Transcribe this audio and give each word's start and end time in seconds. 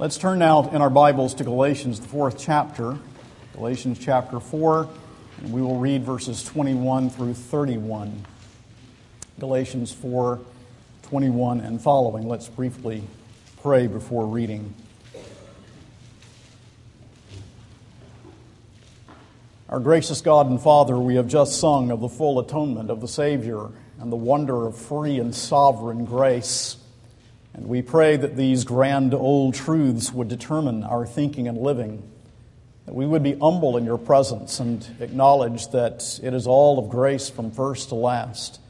Let's 0.00 0.16
turn 0.16 0.38
now 0.38 0.66
in 0.70 0.80
our 0.80 0.88
Bibles 0.88 1.34
to 1.34 1.44
Galatians, 1.44 2.00
the 2.00 2.08
fourth 2.08 2.38
chapter, 2.38 2.96
Galatians 3.52 3.98
chapter 3.98 4.40
4, 4.40 4.88
and 5.42 5.52
we 5.52 5.60
will 5.60 5.76
read 5.76 6.04
verses 6.04 6.42
21 6.42 7.10
through 7.10 7.34
31. 7.34 8.24
Galatians 9.38 9.92
4, 9.92 10.40
21 11.02 11.60
and 11.60 11.82
following. 11.82 12.26
Let's 12.26 12.48
briefly 12.48 13.02
pray 13.62 13.88
before 13.88 14.24
reading. 14.24 14.74
Our 19.68 19.80
gracious 19.80 20.22
God 20.22 20.48
and 20.48 20.58
Father, 20.62 20.98
we 20.98 21.16
have 21.16 21.28
just 21.28 21.60
sung 21.60 21.90
of 21.90 22.00
the 22.00 22.08
full 22.08 22.40
atonement 22.40 22.88
of 22.88 23.02
the 23.02 23.08
Savior 23.08 23.66
and 23.98 24.10
the 24.10 24.16
wonder 24.16 24.66
of 24.66 24.78
free 24.78 25.18
and 25.18 25.34
sovereign 25.34 26.06
grace. 26.06 26.78
And 27.54 27.66
we 27.66 27.82
pray 27.82 28.16
that 28.16 28.36
these 28.36 28.64
grand 28.64 29.12
old 29.12 29.54
truths 29.54 30.12
would 30.12 30.28
determine 30.28 30.84
our 30.84 31.04
thinking 31.04 31.48
and 31.48 31.58
living, 31.58 32.02
that 32.86 32.94
we 32.94 33.06
would 33.06 33.22
be 33.22 33.36
humble 33.36 33.76
in 33.76 33.84
your 33.84 33.98
presence 33.98 34.60
and 34.60 34.86
acknowledge 35.00 35.68
that 35.68 36.20
it 36.22 36.32
is 36.32 36.46
all 36.46 36.78
of 36.78 36.88
grace 36.88 37.28
from 37.28 37.50
first 37.50 37.88
to 37.88 37.96
last, 37.96 38.60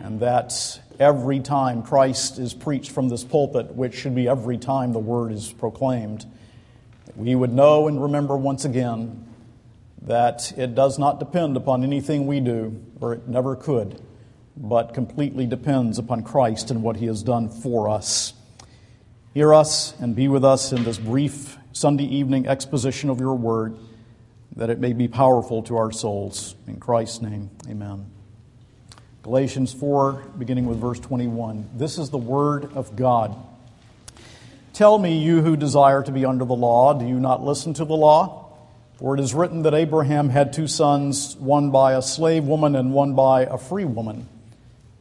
and 0.00 0.20
that 0.20 0.80
every 1.00 1.40
time 1.40 1.82
Christ 1.82 2.38
is 2.38 2.52
preached 2.52 2.90
from 2.90 3.08
this 3.08 3.24
pulpit, 3.24 3.74
which 3.74 3.94
should 3.94 4.14
be 4.14 4.28
every 4.28 4.58
time 4.58 4.92
the 4.92 4.98
word 4.98 5.32
is 5.32 5.52
proclaimed, 5.52 6.26
we 7.16 7.34
would 7.34 7.52
know 7.52 7.88
and 7.88 8.02
remember 8.02 8.36
once 8.36 8.64
again 8.64 9.26
that 10.02 10.52
it 10.58 10.74
does 10.74 10.98
not 10.98 11.18
depend 11.18 11.56
upon 11.56 11.82
anything 11.82 12.26
we 12.26 12.40
do, 12.40 12.82
or 13.00 13.14
it 13.14 13.26
never 13.26 13.56
could 13.56 14.00
but 14.56 14.94
completely 14.94 15.46
depends 15.46 15.98
upon 15.98 16.22
Christ 16.22 16.70
and 16.70 16.82
what 16.82 16.96
he 16.96 17.06
has 17.06 17.22
done 17.22 17.48
for 17.48 17.88
us. 17.88 18.32
Hear 19.32 19.52
us 19.52 19.94
and 20.00 20.14
be 20.14 20.28
with 20.28 20.44
us 20.44 20.72
in 20.72 20.84
this 20.84 20.98
brief 20.98 21.58
Sunday 21.72 22.04
evening 22.04 22.46
exposition 22.46 23.10
of 23.10 23.18
your 23.18 23.34
word, 23.34 23.76
that 24.54 24.70
it 24.70 24.78
may 24.78 24.92
be 24.92 25.08
powerful 25.08 25.62
to 25.64 25.76
our 25.76 25.90
souls. 25.90 26.54
In 26.68 26.78
Christ's 26.78 27.20
name, 27.20 27.50
amen. 27.68 28.06
Galatians 29.24 29.72
4, 29.72 30.22
beginning 30.38 30.66
with 30.66 30.78
verse 30.78 31.00
21. 31.00 31.70
This 31.74 31.98
is 31.98 32.10
the 32.10 32.18
word 32.18 32.72
of 32.76 32.94
God. 32.94 33.34
Tell 34.72 34.98
me, 34.98 35.18
you 35.18 35.40
who 35.40 35.56
desire 35.56 36.02
to 36.02 36.12
be 36.12 36.24
under 36.24 36.44
the 36.44 36.54
law, 36.54 36.94
do 36.94 37.06
you 37.06 37.18
not 37.18 37.42
listen 37.42 37.74
to 37.74 37.84
the 37.84 37.96
law? 37.96 38.56
For 38.98 39.14
it 39.14 39.20
is 39.20 39.34
written 39.34 39.62
that 39.62 39.74
Abraham 39.74 40.28
had 40.28 40.52
two 40.52 40.68
sons, 40.68 41.36
one 41.36 41.70
by 41.70 41.94
a 41.94 42.02
slave 42.02 42.44
woman 42.44 42.76
and 42.76 42.92
one 42.92 43.14
by 43.14 43.42
a 43.42 43.58
free 43.58 43.84
woman. 43.84 44.28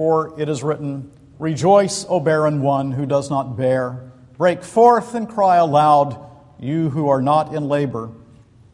For 0.00 0.32
it 0.40 0.48
is 0.48 0.62
written, 0.62 1.12
Rejoice, 1.38 2.06
O 2.08 2.20
barren 2.20 2.62
one 2.62 2.90
who 2.90 3.04
does 3.04 3.28
not 3.28 3.58
bear. 3.58 4.10
Break 4.38 4.64
forth 4.64 5.14
and 5.14 5.28
cry 5.28 5.56
aloud, 5.56 6.18
you 6.58 6.88
who 6.88 7.10
are 7.10 7.20
not 7.20 7.54
in 7.54 7.68
labor. 7.68 8.10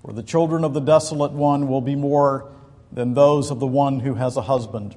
For 0.03 0.13
the 0.13 0.23
children 0.23 0.63
of 0.63 0.73
the 0.73 0.81
desolate 0.81 1.33
one 1.33 1.67
will 1.67 1.81
be 1.81 1.97
more 1.97 2.53
than 2.93 3.15
those 3.15 3.51
of 3.51 3.59
the 3.59 3.67
one 3.67 3.99
who 3.99 4.15
has 4.15 4.37
a 4.37 4.41
husband. 4.41 4.97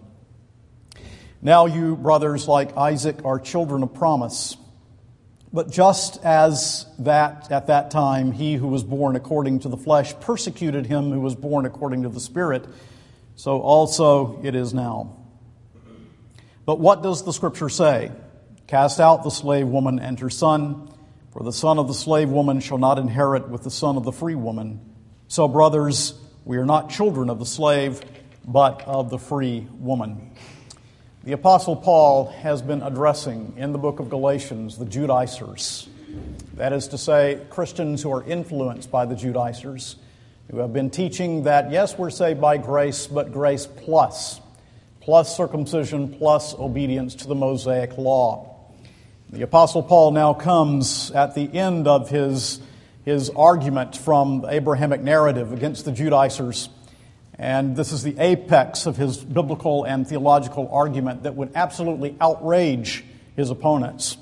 Now, 1.42 1.66
you 1.66 1.96
brothers, 1.96 2.48
like 2.48 2.78
Isaac, 2.78 3.26
are 3.26 3.40
children 3.40 3.82
of 3.82 3.96
promise. 3.96 4.56
But 5.52 5.72
just 5.72 6.24
as 6.24 6.86
that 7.00 7.52
at 7.52 7.66
that 7.66 7.90
time 7.90 8.34
he 8.34 8.54
who 8.54 8.68
was 8.68 8.84
born 8.84 9.16
according 9.16 9.62
to 9.62 9.68
the 9.68 9.78
flesh 9.78 10.14
persecuted 10.20 10.86
him 10.86 11.10
who 11.10 11.22
was 11.22 11.34
born 11.34 11.66
according 11.66 12.04
to 12.04 12.10
the 12.10 12.20
Spirit, 12.20 12.68
so 13.36 13.60
also 13.62 14.40
it 14.44 14.54
is 14.54 14.76
now. 14.76 15.19
But 16.70 16.80
what 16.80 17.02
does 17.02 17.24
the 17.24 17.34
scripture 17.34 17.70
say? 17.70 18.12
Cast 18.68 19.00
out 19.00 19.24
the 19.24 19.32
slave 19.32 19.68
woman 19.68 19.98
and 19.98 20.20
her 20.20 20.30
son, 20.30 20.94
for 21.32 21.42
the 21.42 21.52
son 21.52 21.80
of 21.80 21.88
the 21.88 21.96
slave 21.96 22.30
woman 22.30 22.60
shall 22.60 22.78
not 22.78 23.00
inherit 23.00 23.50
with 23.50 23.64
the 23.64 23.72
son 23.72 23.98
of 23.98 24.04
the 24.04 24.12
free 24.12 24.36
woman. 24.36 24.80
So, 25.30 25.48
brothers, 25.48 26.14
we 26.46 26.58
are 26.58 26.68
not 26.68 26.92
children 26.92 27.32
of 27.32 27.40
the 27.40 27.46
slave, 27.48 28.02
but 28.46 28.84
of 28.86 29.10
the 29.10 29.18
free 29.18 29.66
woman. 29.80 30.30
The 31.24 31.32
Apostle 31.32 31.76
Paul 31.76 32.28
has 32.28 32.62
been 32.62 32.84
addressing 32.84 33.56
in 33.58 33.72
the 33.72 33.80
book 33.80 34.00
of 34.00 34.12
Galatians 34.12 34.78
the 34.78 34.86
Judaizers. 34.86 35.90
That 36.54 36.72
is 36.72 36.90
to 36.90 37.00
say, 37.00 37.42
Christians 37.50 38.04
who 38.04 38.14
are 38.14 38.24
influenced 38.24 38.92
by 38.92 39.08
the 39.08 39.16
Judaizers, 39.16 39.96
who 40.52 40.60
have 40.60 40.72
been 40.72 40.92
teaching 40.92 41.46
that, 41.46 41.72
yes, 41.72 41.98
we're 41.98 42.12
saved 42.12 42.40
by 42.40 42.58
grace, 42.58 43.08
but 43.08 43.34
grace 43.34 43.66
plus 43.66 44.40
plus 45.02 45.36
circumcision, 45.36 46.10
plus 46.10 46.54
obedience 46.54 47.16
to 47.16 47.28
the 47.28 47.36
Mosaic 47.36 47.98
law. 47.98 48.50
The 49.32 49.44
Apostle 49.44 49.84
Paul 49.84 50.12
now 50.12 50.34
comes 50.34 51.12
at 51.12 51.36
the 51.36 51.54
end 51.54 51.88
of 51.88 52.10
his, 52.10 52.60
his 53.06 53.30
argument 53.30 53.96
from 53.96 54.42
the 54.42 54.50
Abrahamic 54.50 55.02
narrative 55.02 55.54
against 55.54 55.86
the 55.86 55.92
Judaizers. 55.92 56.70
And 57.38 57.76
this 57.76 57.92
is 57.92 58.04
the 58.04 58.18
apex 58.20 58.86
of 58.86 58.98
his 58.98 59.18
biblical 59.18 59.86
and 59.86 60.08
theological 60.08 60.68
argument 60.72 61.24
that 61.24 61.36
would 61.36 61.52
absolutely 61.56 62.18
outrage 62.20 63.06
his 63.36 63.50
opponents. 63.50 64.18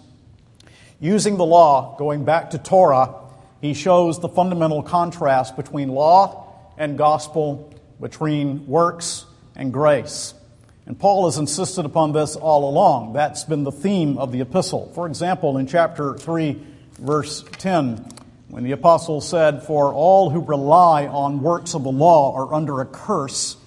Using 1.00 1.38
the 1.38 1.46
law, 1.46 1.96
going 1.98 2.26
back 2.26 2.52
to 2.52 2.58
Torah, 2.58 3.16
he 3.62 3.74
shows 3.74 4.20
the 4.20 4.30
fundamental 4.30 4.84
contrast 4.84 5.56
between 5.56 5.90
law 5.90 6.54
and 6.78 6.98
gospel, 6.98 7.74
between 8.00 8.68
works 8.68 9.26
and 9.56 9.74
grace. 9.74 10.34
And 10.88 10.98
Paul 10.98 11.26
has 11.26 11.38
insisted 11.38 11.84
upon 11.84 12.14
this 12.14 12.38
all 12.38 12.70
along. 12.70 13.12
That's 13.12 13.44
been 13.44 13.66
the 13.66 13.74
theme 13.74 14.18
of 14.18 14.32
the 14.32 14.40
epistle. 14.40 14.90
For 14.96 15.06
example, 15.06 15.58
in 15.58 15.68
chapter 15.68 16.14
3, 16.14 16.64
verse 16.98 17.44
10, 17.58 18.10
when 18.48 18.64
the 18.64 18.72
apostle 18.72 19.20
said, 19.20 19.64
For 19.64 19.94
all 19.94 20.30
who 20.30 20.40
rely 20.40 21.06
on 21.08 21.42
works 21.42 21.74
of 21.74 21.84
the 21.84 21.92
law 21.92 22.34
are 22.38 22.54
under 22.54 22.80
a 22.80 22.86
curse, 22.86 23.58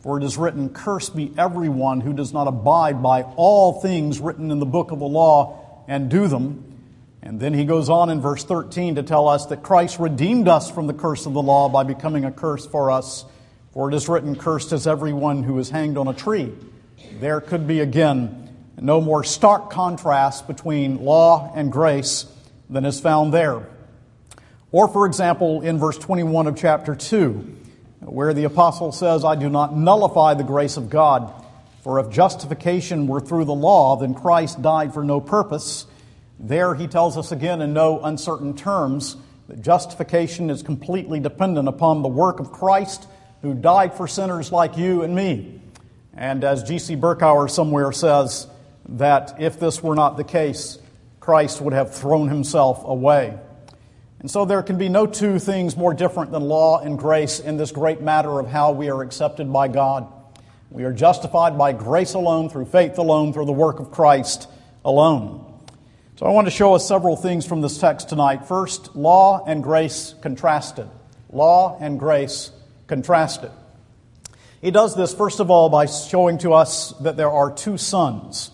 for 0.00 0.16
it 0.16 0.24
is 0.24 0.38
written, 0.38 0.70
Cursed 0.70 1.14
be 1.14 1.34
everyone 1.36 2.00
who 2.00 2.14
does 2.14 2.32
not 2.32 2.48
abide 2.48 3.02
by 3.02 3.24
all 3.36 3.82
things 3.82 4.18
written 4.18 4.50
in 4.50 4.58
the 4.58 4.64
book 4.64 4.90
of 4.90 5.00
the 5.00 5.04
law 5.04 5.84
and 5.86 6.08
do 6.08 6.28
them. 6.28 6.64
And 7.20 7.38
then 7.38 7.52
he 7.52 7.66
goes 7.66 7.90
on 7.90 8.08
in 8.08 8.22
verse 8.22 8.44
13 8.44 8.94
to 8.94 9.02
tell 9.02 9.28
us 9.28 9.44
that 9.46 9.62
Christ 9.62 9.98
redeemed 9.98 10.48
us 10.48 10.70
from 10.70 10.86
the 10.86 10.94
curse 10.94 11.26
of 11.26 11.34
the 11.34 11.42
law 11.42 11.68
by 11.68 11.82
becoming 11.84 12.24
a 12.24 12.32
curse 12.32 12.64
for 12.64 12.90
us. 12.90 13.26
For 13.72 13.88
it 13.88 13.94
is 13.94 14.08
written, 14.08 14.36
Cursed 14.36 14.72
is 14.72 14.86
everyone 14.86 15.42
who 15.42 15.58
is 15.58 15.70
hanged 15.70 15.96
on 15.96 16.08
a 16.08 16.14
tree 16.14 16.52
there 17.18 17.40
could 17.40 17.66
be 17.66 17.80
again 17.80 18.48
no 18.80 19.00
more 19.00 19.24
stark 19.24 19.70
contrast 19.70 20.46
between 20.46 21.04
law 21.04 21.52
and 21.54 21.70
grace 21.70 22.26
than 22.68 22.84
is 22.84 23.00
found 23.00 23.34
there. 23.34 23.66
Or, 24.72 24.88
for 24.88 25.06
example, 25.06 25.60
in 25.60 25.78
verse 25.78 25.98
21 25.98 26.46
of 26.46 26.56
chapter 26.56 26.94
2, 26.94 27.56
where 28.00 28.32
the 28.32 28.44
apostle 28.44 28.92
says, 28.92 29.24
I 29.24 29.34
do 29.34 29.50
not 29.50 29.76
nullify 29.76 30.34
the 30.34 30.44
grace 30.44 30.76
of 30.76 30.88
God, 30.88 31.32
for 31.82 31.98
if 31.98 32.10
justification 32.10 33.06
were 33.06 33.20
through 33.20 33.44
the 33.44 33.54
law, 33.54 33.96
then 33.96 34.14
Christ 34.14 34.62
died 34.62 34.94
for 34.94 35.04
no 35.04 35.20
purpose. 35.20 35.86
There 36.38 36.74
he 36.74 36.86
tells 36.86 37.18
us 37.18 37.32
again 37.32 37.60
in 37.60 37.74
no 37.74 38.00
uncertain 38.00 38.56
terms 38.56 39.16
that 39.48 39.60
justification 39.60 40.48
is 40.48 40.62
completely 40.62 41.20
dependent 41.20 41.68
upon 41.68 42.02
the 42.02 42.08
work 42.08 42.40
of 42.40 42.52
Christ 42.52 43.06
who 43.42 43.54
died 43.54 43.94
for 43.94 44.06
sinners 44.06 44.52
like 44.52 44.76
you 44.76 45.02
and 45.02 45.14
me. 45.14 45.60
And 46.14 46.44
as 46.44 46.62
G.C. 46.62 46.96
Berkouwer 46.96 47.50
somewhere 47.50 47.92
says, 47.92 48.46
that 48.90 49.36
if 49.38 49.60
this 49.60 49.82
were 49.82 49.94
not 49.94 50.16
the 50.16 50.24
case, 50.24 50.78
Christ 51.20 51.60
would 51.60 51.72
have 51.72 51.94
thrown 51.94 52.28
himself 52.28 52.84
away. 52.84 53.38
And 54.18 54.30
so 54.30 54.44
there 54.44 54.62
can 54.62 54.76
be 54.76 54.88
no 54.88 55.06
two 55.06 55.38
things 55.38 55.76
more 55.76 55.94
different 55.94 56.32
than 56.32 56.42
law 56.42 56.80
and 56.80 56.98
grace 56.98 57.40
in 57.40 57.56
this 57.56 57.72
great 57.72 58.02
matter 58.02 58.38
of 58.38 58.48
how 58.48 58.72
we 58.72 58.90
are 58.90 59.02
accepted 59.02 59.50
by 59.52 59.68
God. 59.68 60.12
We 60.70 60.84
are 60.84 60.92
justified 60.92 61.56
by 61.56 61.72
grace 61.72 62.14
alone, 62.14 62.50
through 62.50 62.66
faith 62.66 62.98
alone, 62.98 63.32
through 63.32 63.46
the 63.46 63.52
work 63.52 63.80
of 63.80 63.90
Christ 63.90 64.48
alone. 64.84 65.46
So 66.16 66.26
I 66.26 66.30
want 66.30 66.46
to 66.46 66.50
show 66.50 66.74
us 66.74 66.86
several 66.86 67.16
things 67.16 67.46
from 67.46 67.60
this 67.60 67.78
text 67.78 68.08
tonight. 68.08 68.46
First, 68.46 68.94
law 68.94 69.44
and 69.46 69.62
grace 69.62 70.14
contrasted. 70.20 70.88
Law 71.32 71.78
and 71.80 71.98
grace 71.98 72.50
contrasted. 72.90 73.52
He 74.60 74.70
does 74.70 74.94
this, 74.94 75.14
first 75.14 75.40
of 75.40 75.48
all, 75.50 75.70
by 75.70 75.86
showing 75.86 76.38
to 76.38 76.52
us 76.52 76.90
that 77.00 77.16
there 77.16 77.30
are 77.30 77.50
two 77.50 77.78
sons. 77.78 78.50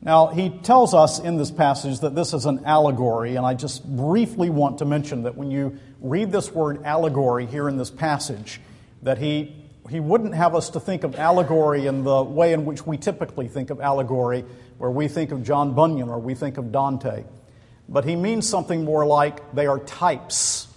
Now, 0.00 0.28
he 0.28 0.48
tells 0.48 0.94
us 0.94 1.20
in 1.20 1.36
this 1.36 1.50
passage 1.50 2.00
that 2.00 2.14
this 2.14 2.32
is 2.34 2.46
an 2.46 2.64
allegory, 2.64 3.36
and 3.36 3.46
I 3.46 3.54
just 3.54 3.84
briefly 3.84 4.50
want 4.50 4.78
to 4.78 4.86
mention 4.86 5.22
that 5.24 5.36
when 5.36 5.50
you 5.50 5.78
read 6.00 6.32
this 6.32 6.50
word 6.50 6.82
allegory 6.84 7.46
here 7.46 7.68
in 7.68 7.76
this 7.76 7.90
passage, 7.90 8.58
that 9.02 9.18
he, 9.18 9.54
he 9.88 10.00
wouldn't 10.00 10.34
have 10.34 10.54
us 10.54 10.70
to 10.70 10.80
think 10.80 11.04
of 11.04 11.14
allegory 11.16 11.86
in 11.86 12.04
the 12.04 12.22
way 12.22 12.54
in 12.54 12.64
which 12.64 12.86
we 12.86 12.96
typically 12.96 13.48
think 13.48 13.68
of 13.68 13.80
allegory, 13.80 14.44
where 14.78 14.90
we 14.90 15.08
think 15.08 15.30
of 15.30 15.44
John 15.44 15.74
Bunyan 15.74 16.08
or 16.08 16.18
we 16.18 16.34
think 16.34 16.56
of 16.56 16.72
Dante. 16.72 17.24
But 17.88 18.06
he 18.06 18.16
means 18.16 18.48
something 18.48 18.82
more 18.84 19.04
like 19.04 19.54
they 19.54 19.66
are 19.66 19.78
types. 19.78 20.68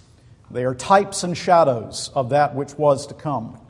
They 0.50 0.64
are 0.64 0.74
types 0.74 1.22
and 1.22 1.36
shadows 1.36 2.10
of 2.14 2.30
that 2.30 2.54
which 2.54 2.74
was 2.74 3.06
to 3.08 3.14
come. 3.14 3.60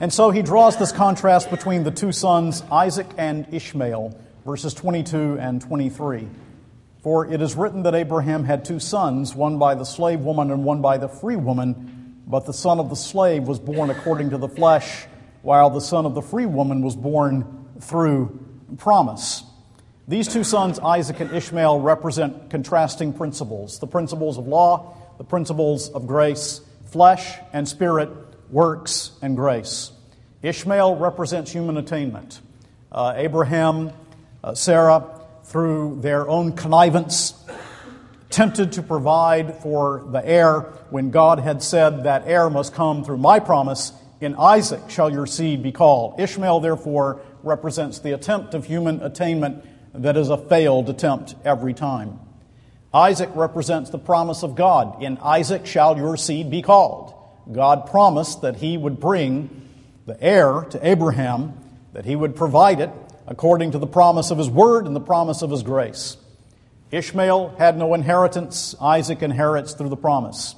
And 0.00 0.12
so 0.12 0.30
he 0.30 0.42
draws 0.42 0.76
this 0.76 0.92
contrast 0.92 1.50
between 1.50 1.84
the 1.84 1.90
two 1.90 2.12
sons, 2.12 2.62
Isaac 2.70 3.06
and 3.16 3.46
Ishmael 3.52 4.14
verses 4.44 4.74
22 4.74 5.38
and 5.40 5.60
23. 5.60 6.28
For 7.02 7.26
it 7.26 7.40
is 7.40 7.54
written 7.54 7.82
that 7.84 7.94
Abraham 7.94 8.44
had 8.44 8.64
two 8.64 8.78
sons, 8.78 9.34
one 9.34 9.58
by 9.58 9.74
the 9.74 9.84
slave 9.84 10.20
woman 10.20 10.50
and 10.50 10.64
one 10.64 10.80
by 10.80 10.98
the 10.98 11.08
free 11.08 11.36
woman, 11.36 12.22
but 12.26 12.46
the 12.46 12.52
son 12.52 12.78
of 12.78 12.88
the 12.88 12.96
slave 12.96 13.44
was 13.44 13.58
born 13.58 13.90
according 13.90 14.30
to 14.30 14.38
the 14.38 14.48
flesh, 14.48 15.06
while 15.42 15.70
the 15.70 15.80
son 15.80 16.06
of 16.06 16.14
the 16.14 16.22
free 16.22 16.46
woman 16.46 16.82
was 16.82 16.96
born 16.96 17.66
through 17.80 18.38
promise. 18.78 19.44
These 20.08 20.28
two 20.28 20.44
sons, 20.44 20.78
Isaac 20.78 21.20
and 21.20 21.32
Ishmael, 21.32 21.80
represent 21.80 22.50
contrasting 22.50 23.12
principles 23.12 23.78
the 23.78 23.86
principles 23.86 24.38
of 24.38 24.46
law, 24.46 24.96
the 25.18 25.24
principles 25.24 25.90
of 25.90 26.06
grace, 26.06 26.60
flesh 26.86 27.38
and 27.52 27.68
spirit, 27.68 28.10
works 28.50 29.12
and 29.22 29.36
grace. 29.36 29.90
Ishmael 30.42 30.96
represents 30.96 31.52
human 31.52 31.76
attainment. 31.76 32.40
Uh, 32.92 33.14
Abraham 33.16 33.92
uh, 34.44 34.54
Sarah, 34.54 35.20
through 35.44 35.98
their 36.02 36.28
own 36.28 36.52
connivance, 36.52 37.32
tempted 38.28 38.72
to 38.72 38.82
provide 38.82 39.62
for 39.62 40.04
the 40.10 40.24
heir 40.26 40.60
when 40.90 41.10
God 41.10 41.38
had 41.38 41.62
said 41.62 42.04
that 42.04 42.26
heir 42.26 42.50
must 42.50 42.74
come 42.74 43.04
through 43.04 43.18
my 43.18 43.38
promise. 43.38 43.92
In 44.20 44.34
Isaac 44.36 44.90
shall 44.90 45.10
your 45.10 45.26
seed 45.26 45.62
be 45.62 45.72
called. 45.72 46.20
Ishmael, 46.20 46.60
therefore, 46.60 47.22
represents 47.42 48.00
the 48.00 48.12
attempt 48.12 48.54
of 48.54 48.66
human 48.66 49.02
attainment 49.02 49.64
that 49.94 50.16
is 50.16 50.28
a 50.28 50.36
failed 50.36 50.90
attempt 50.90 51.34
every 51.44 51.72
time. 51.72 52.18
Isaac 52.94 53.30
represents 53.34 53.90
the 53.90 53.98
promise 53.98 54.44
of 54.44 54.54
God. 54.54 55.02
In 55.02 55.18
Isaac 55.18 55.66
shall 55.66 55.96
your 55.96 56.16
seed 56.16 56.48
be 56.48 56.62
called. 56.62 57.12
God 57.50 57.86
promised 57.86 58.42
that 58.42 58.56
he 58.56 58.76
would 58.76 59.00
bring 59.00 59.68
the 60.06 60.16
heir 60.22 60.60
to 60.70 60.86
Abraham, 60.86 61.58
that 61.92 62.04
he 62.04 62.14
would 62.14 62.36
provide 62.36 62.78
it, 62.78 62.90
according 63.26 63.72
to 63.72 63.78
the 63.78 63.86
promise 63.86 64.30
of 64.30 64.38
his 64.38 64.48
word 64.48 64.86
and 64.86 64.94
the 64.94 65.00
promise 65.00 65.42
of 65.42 65.50
his 65.50 65.64
grace. 65.64 66.16
Ishmael 66.92 67.56
had 67.58 67.76
no 67.76 67.94
inheritance, 67.94 68.76
Isaac 68.80 69.22
inherits 69.22 69.74
through 69.74 69.88
the 69.88 69.96
promise. 69.96 70.54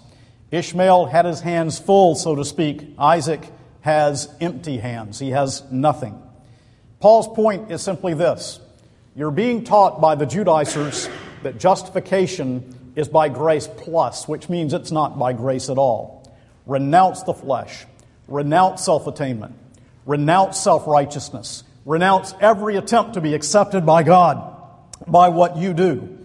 Ishmael 0.50 1.06
had 1.06 1.24
his 1.24 1.40
hands 1.40 1.78
full, 1.78 2.14
so 2.14 2.34
to 2.34 2.44
speak. 2.44 2.94
Isaac 2.98 3.50
has 3.80 4.28
empty 4.42 4.76
hands, 4.76 5.18
he 5.18 5.30
has 5.30 5.62
nothing. 5.70 6.20
Paul's 7.00 7.28
point 7.28 7.70
is 7.70 7.80
simply 7.80 8.12
this 8.12 8.60
you're 9.14 9.30
being 9.30 9.64
taught 9.64 10.02
by 10.02 10.14
the 10.16 10.26
Judaizers 10.26 11.08
that 11.42 11.58
justification 11.58 12.92
is 12.96 13.08
by 13.08 13.28
grace 13.28 13.68
plus, 13.68 14.26
which 14.26 14.48
means 14.48 14.72
it's 14.72 14.90
not 14.90 15.18
by 15.18 15.32
grace 15.32 15.68
at 15.68 15.78
all. 15.78 16.34
Renounce 16.66 17.22
the 17.22 17.34
flesh, 17.34 17.84
renounce 18.28 18.84
self 18.84 19.06
attainment, 19.06 19.54
renounce 20.04 20.58
self 20.58 20.86
righteousness, 20.86 21.62
Renounce 21.86 22.34
every 22.40 22.74
attempt 22.74 23.14
to 23.14 23.20
be 23.20 23.32
accepted 23.34 23.86
by 23.86 24.02
God 24.02 24.60
by 25.06 25.28
what 25.28 25.56
you 25.56 25.72
do. 25.72 26.18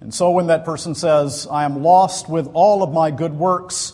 And 0.00 0.14
so 0.14 0.30
when 0.30 0.46
that 0.46 0.64
person 0.64 0.94
says, 0.94 1.48
I 1.50 1.64
am 1.64 1.82
lost 1.82 2.28
with 2.28 2.48
all 2.54 2.84
of 2.84 2.92
my 2.92 3.10
good 3.10 3.34
works, 3.34 3.92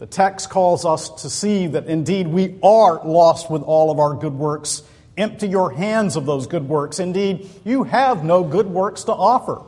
the 0.00 0.06
text 0.06 0.50
calls 0.50 0.84
us 0.84 1.22
to 1.22 1.30
see 1.30 1.68
that 1.68 1.86
indeed 1.86 2.26
we 2.26 2.58
are 2.64 3.00
lost 3.06 3.48
with 3.48 3.62
all 3.62 3.92
of 3.92 4.00
our 4.00 4.14
good 4.14 4.34
works. 4.34 4.82
Empty 5.16 5.46
your 5.46 5.70
hands 5.70 6.16
of 6.16 6.26
those 6.26 6.48
good 6.48 6.68
works. 6.68 6.98
Indeed, 6.98 7.48
you 7.64 7.84
have 7.84 8.24
no 8.24 8.42
good 8.42 8.66
works 8.66 9.04
to 9.04 9.12
offer. 9.12 9.62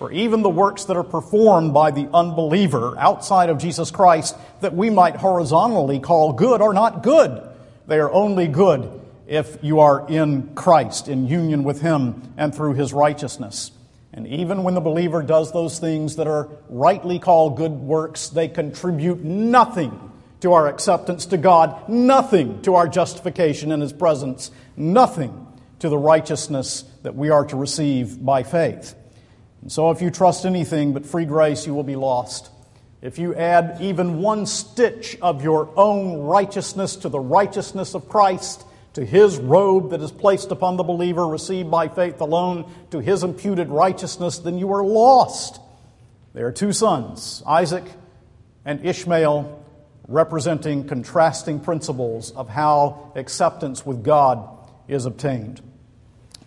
For 0.00 0.10
even 0.12 0.40
the 0.40 0.48
works 0.48 0.86
that 0.86 0.96
are 0.96 1.04
performed 1.04 1.74
by 1.74 1.90
the 1.90 2.08
unbeliever 2.14 2.96
outside 2.96 3.50
of 3.50 3.58
Jesus 3.58 3.90
Christ 3.90 4.34
that 4.62 4.74
we 4.74 4.88
might 4.88 5.16
horizontally 5.16 6.00
call 6.00 6.32
good 6.32 6.62
are 6.62 6.72
not 6.72 7.02
good. 7.02 7.46
They 7.86 7.98
are 7.98 8.10
only 8.10 8.48
good 8.48 8.98
if 9.26 9.58
you 9.60 9.80
are 9.80 10.08
in 10.08 10.54
Christ, 10.54 11.08
in 11.08 11.28
union 11.28 11.64
with 11.64 11.82
Him 11.82 12.32
and 12.38 12.54
through 12.54 12.76
His 12.76 12.94
righteousness. 12.94 13.72
And 14.14 14.26
even 14.26 14.62
when 14.62 14.72
the 14.72 14.80
believer 14.80 15.22
does 15.22 15.52
those 15.52 15.78
things 15.78 16.16
that 16.16 16.26
are 16.26 16.48
rightly 16.70 17.18
called 17.18 17.58
good 17.58 17.72
works, 17.72 18.30
they 18.30 18.48
contribute 18.48 19.22
nothing 19.22 20.12
to 20.40 20.54
our 20.54 20.66
acceptance 20.66 21.26
to 21.26 21.36
God, 21.36 21.90
nothing 21.90 22.62
to 22.62 22.74
our 22.74 22.88
justification 22.88 23.70
in 23.70 23.82
His 23.82 23.92
presence, 23.92 24.50
nothing 24.78 25.46
to 25.80 25.90
the 25.90 25.98
righteousness 25.98 26.84
that 27.02 27.14
we 27.14 27.28
are 27.28 27.44
to 27.44 27.56
receive 27.56 28.24
by 28.24 28.42
faith. 28.42 28.94
And 29.62 29.70
so 29.70 29.90
if 29.90 30.00
you 30.00 30.10
trust 30.10 30.46
anything 30.46 30.92
but 30.92 31.06
free 31.06 31.24
grace, 31.24 31.66
you 31.66 31.74
will 31.74 31.82
be 31.82 31.96
lost. 31.96 32.50
If 33.02 33.18
you 33.18 33.34
add 33.34 33.78
even 33.80 34.20
one 34.20 34.46
stitch 34.46 35.16
of 35.22 35.42
your 35.42 35.70
own 35.76 36.18
righteousness 36.18 36.96
to 36.96 37.08
the 37.08 37.20
righteousness 37.20 37.94
of 37.94 38.08
Christ, 38.08 38.64
to 38.94 39.04
his 39.04 39.38
robe 39.38 39.90
that 39.90 40.00
is 40.02 40.12
placed 40.12 40.50
upon 40.50 40.76
the 40.76 40.82
believer, 40.82 41.26
received 41.26 41.70
by 41.70 41.88
faith 41.88 42.20
alone, 42.20 42.70
to 42.90 42.98
his 42.98 43.22
imputed 43.22 43.68
righteousness, 43.68 44.38
then 44.38 44.58
you 44.58 44.72
are 44.72 44.84
lost. 44.84 45.60
There 46.34 46.46
are 46.46 46.52
two 46.52 46.72
sons, 46.72 47.42
Isaac 47.46 47.84
and 48.64 48.84
Ishmael, 48.84 49.64
representing 50.06 50.86
contrasting 50.86 51.60
principles 51.60 52.32
of 52.32 52.48
how 52.48 53.12
acceptance 53.14 53.86
with 53.86 54.02
God 54.02 54.48
is 54.88 55.06
obtained. 55.06 55.62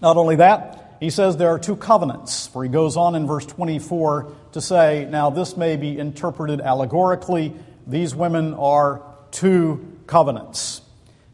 Not 0.02 0.18
only 0.18 0.36
that, 0.36 0.83
he 1.04 1.10
says 1.10 1.36
there 1.36 1.50
are 1.50 1.60
two 1.60 1.76
covenants, 1.76 2.48
for 2.48 2.64
he 2.64 2.70
goes 2.70 2.96
on 2.96 3.16
in 3.16 3.28
verse 3.28 3.46
24 3.46 4.32
to 4.54 4.62
say, 4.62 5.06
Now 5.10 5.32
this 5.32 5.58
may 5.58 5.76
be 5.76 6.00
interpreted 6.00 6.62
allegorically. 6.62 7.54
These 7.86 8.16
women 8.16 8.54
are 8.54 9.02
two 9.30 9.98
covenants. 10.08 10.82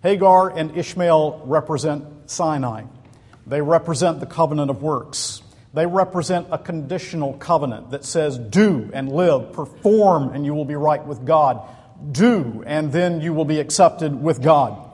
Hagar 0.02 0.50
and 0.50 0.76
Ishmael 0.76 1.44
represent 1.46 2.04
Sinai. 2.32 2.86
They 3.46 3.62
represent 3.62 4.20
the 4.20 4.26
covenant 4.26 4.72
of 4.72 4.82
works. 4.82 5.44
They 5.72 5.86
represent 5.86 6.48
a 6.52 6.58
conditional 6.58 7.34
covenant 7.34 7.92
that 7.92 8.06
says, 8.06 8.40
do 8.40 8.90
and 8.92 9.12
live, 9.12 9.54
perform, 9.54 10.30
and 10.34 10.44
you 10.48 10.56
will 10.56 10.66
be 10.66 10.74
right 10.74 11.06
with 11.06 11.28
God. 11.28 11.62
Do, 12.12 12.64
and 12.66 12.92
then 12.92 13.22
you 13.22 13.34
will 13.34 13.46
be 13.46 13.60
accepted 13.60 14.20
with 14.20 14.42
God. 14.42 14.89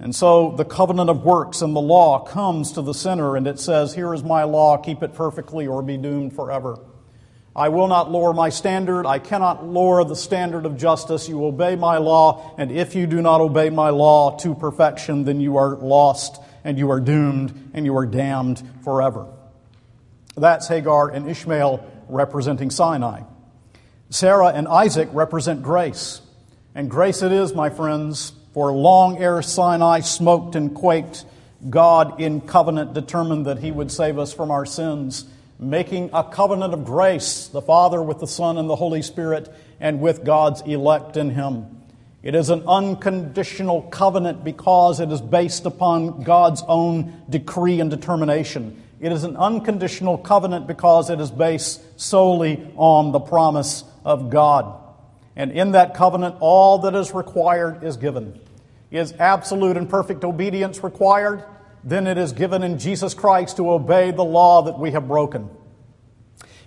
And 0.00 0.14
so 0.14 0.52
the 0.56 0.64
covenant 0.64 1.10
of 1.10 1.24
works 1.24 1.60
and 1.60 1.74
the 1.74 1.80
law 1.80 2.20
comes 2.20 2.72
to 2.72 2.82
the 2.82 2.94
sinner, 2.94 3.36
and 3.36 3.46
it 3.46 3.58
says, 3.58 3.94
Here 3.94 4.14
is 4.14 4.22
my 4.22 4.44
law, 4.44 4.76
keep 4.76 5.02
it 5.02 5.14
perfectly, 5.14 5.66
or 5.66 5.82
be 5.82 5.96
doomed 5.96 6.34
forever. 6.34 6.78
I 7.56 7.70
will 7.70 7.88
not 7.88 8.08
lower 8.08 8.32
my 8.32 8.50
standard. 8.50 9.04
I 9.04 9.18
cannot 9.18 9.66
lower 9.66 10.04
the 10.04 10.14
standard 10.14 10.64
of 10.64 10.76
justice. 10.76 11.28
You 11.28 11.44
obey 11.44 11.74
my 11.74 11.98
law, 11.98 12.54
and 12.56 12.70
if 12.70 12.94
you 12.94 13.08
do 13.08 13.20
not 13.20 13.40
obey 13.40 13.70
my 13.70 13.90
law 13.90 14.36
to 14.38 14.54
perfection, 14.54 15.24
then 15.24 15.40
you 15.40 15.56
are 15.56 15.74
lost, 15.74 16.40
and 16.62 16.78
you 16.78 16.92
are 16.92 17.00
doomed, 17.00 17.70
and 17.74 17.84
you 17.84 17.96
are 17.96 18.06
damned 18.06 18.62
forever. 18.84 19.26
That's 20.36 20.68
Hagar 20.68 21.08
and 21.08 21.28
Ishmael 21.28 21.84
representing 22.08 22.70
Sinai. 22.70 23.22
Sarah 24.10 24.48
and 24.48 24.68
Isaac 24.68 25.08
represent 25.12 25.64
grace. 25.64 26.20
And 26.76 26.88
grace 26.88 27.22
it 27.22 27.32
is, 27.32 27.54
my 27.54 27.70
friends, 27.70 28.32
for 28.58 28.72
long 28.72 29.18
ere 29.18 29.40
Sinai 29.40 30.00
smoked 30.00 30.56
and 30.56 30.74
quaked, 30.74 31.24
God 31.70 32.20
in 32.20 32.40
covenant 32.40 32.92
determined 32.92 33.46
that 33.46 33.60
he 33.60 33.70
would 33.70 33.92
save 33.92 34.18
us 34.18 34.32
from 34.32 34.50
our 34.50 34.66
sins 34.66 35.26
making 35.60 36.10
a 36.12 36.24
covenant 36.24 36.74
of 36.74 36.84
grace, 36.84 37.46
the 37.46 37.62
Father 37.62 38.02
with 38.02 38.18
the 38.18 38.26
Son 38.26 38.58
and 38.58 38.68
the 38.68 38.74
Holy 38.74 39.00
Spirit, 39.00 39.48
and 39.78 40.00
with 40.00 40.24
God's 40.24 40.60
elect 40.62 41.16
in 41.16 41.30
Him. 41.30 41.66
It 42.24 42.34
is 42.34 42.50
an 42.50 42.64
unconditional 42.66 43.82
covenant 43.82 44.42
because 44.42 44.98
it 44.98 45.12
is 45.12 45.20
based 45.20 45.64
upon 45.64 46.24
God's 46.24 46.64
own 46.66 47.22
decree 47.30 47.78
and 47.78 47.88
determination. 47.88 48.82
It 48.98 49.12
is 49.12 49.22
an 49.22 49.36
unconditional 49.36 50.18
covenant 50.18 50.66
because 50.66 51.10
it 51.10 51.20
is 51.20 51.30
based 51.30 51.80
solely 52.00 52.72
on 52.74 53.12
the 53.12 53.20
promise 53.20 53.84
of 54.04 54.30
God. 54.30 54.82
And 55.36 55.52
in 55.52 55.70
that 55.72 55.94
covenant, 55.94 56.34
all 56.40 56.78
that 56.78 56.96
is 56.96 57.14
required 57.14 57.84
is 57.84 57.96
given. 57.96 58.40
Is 58.90 59.12
absolute 59.18 59.76
and 59.76 59.88
perfect 59.88 60.24
obedience 60.24 60.82
required? 60.82 61.44
then 61.84 62.06
it 62.06 62.18
is 62.18 62.32
given 62.32 62.62
in 62.62 62.78
Jesus 62.78 63.14
Christ 63.14 63.56
to 63.56 63.70
obey 63.70 64.10
the 64.10 64.24
law 64.24 64.62
that 64.62 64.78
we 64.78 64.90
have 64.92 65.08
broken. 65.08 65.48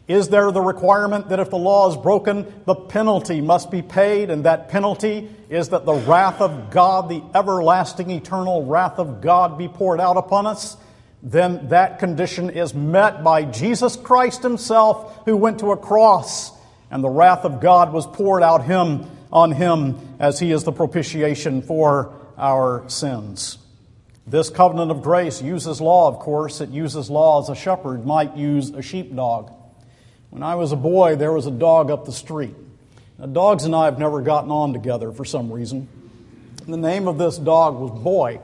Is 0.08 0.30
there 0.30 0.51
the 0.51 0.62
requirement 0.62 1.30
that 1.30 1.40
if 1.40 1.50
the 1.50 1.58
law 1.58 1.90
is 1.90 1.96
broken, 1.96 2.51
the 2.66 2.75
penalty 2.75 3.40
must 3.40 3.72
be 3.72 3.82
paid, 3.82 4.30
and 4.30 4.46
that 4.46 4.70
penalty 4.70 5.30
is 5.48 5.70
that 5.70 5.86
the 5.86 5.94
wrath 5.94 6.42
of 6.42 6.72
God, 6.72 7.08
the 7.08 7.24
everlasting, 7.36 8.10
eternal 8.10 8.66
wrath 8.66 9.00
of 9.00 9.22
God, 9.22 9.58
be 9.58 9.68
poured 9.68 10.00
out 10.00 10.18
upon 10.18 10.48
us? 10.48 10.78
then 11.24 11.68
that 11.68 12.00
condition 12.00 12.50
is 12.50 12.74
met 12.74 13.24
by 13.24 13.44
Jesus 13.44 13.96
Christ 13.96 14.42
Himself, 14.42 15.24
who 15.25 15.38
went 15.38 15.60
to 15.60 15.72
a 15.72 15.78
cross, 15.78 16.51
and 16.90 17.04
the 17.04 17.10
wrath 17.10 17.46
of 17.46 17.62
God 17.62 17.94
was 17.94 18.08
poured 18.08 18.42
out 18.42 18.66
him 18.66 19.06
on 19.31 19.51
him 19.51 20.15
as 20.19 20.39
He 20.39 20.51
is 20.51 20.63
the 20.63 20.71
propitiation 20.71 21.61
for 21.61 22.13
our 22.38 22.83
sins. 22.89 23.57
This 24.27 24.50
covenant 24.50 24.91
of 24.91 25.01
grace 25.01 25.41
uses 25.41 25.81
law, 25.81 26.07
of 26.07 26.19
course. 26.19 26.61
It 26.61 26.69
uses 26.69 27.09
law 27.09 27.41
as 27.41 27.50
a 27.50 27.55
shepherd 27.55 28.05
might 28.05 28.38
use 28.38 28.69
a 28.69 28.81
sheepdog. 28.81 29.51
When 30.29 30.43
I 30.43 30.55
was 30.55 30.71
a 30.71 30.77
boy, 30.77 31.15
there 31.15 31.33
was 31.33 31.47
a 31.47 31.51
dog 31.51 31.91
up 31.91 32.05
the 32.05 32.11
street. 32.11 32.55
Now, 33.17 33.25
dogs 33.25 33.65
and 33.65 33.75
I 33.75 33.85
have 33.85 34.00
never 34.00 34.21
gotten 34.21 34.51
on 34.51 34.73
together 34.73 35.11
for 35.11 35.25
some 35.25 35.51
reason. 35.51 35.89
The 36.67 36.77
name 36.77 37.07
of 37.07 37.17
this 37.17 37.38
dog 37.38 37.75
was 37.75 37.91
Boy, 37.91 38.39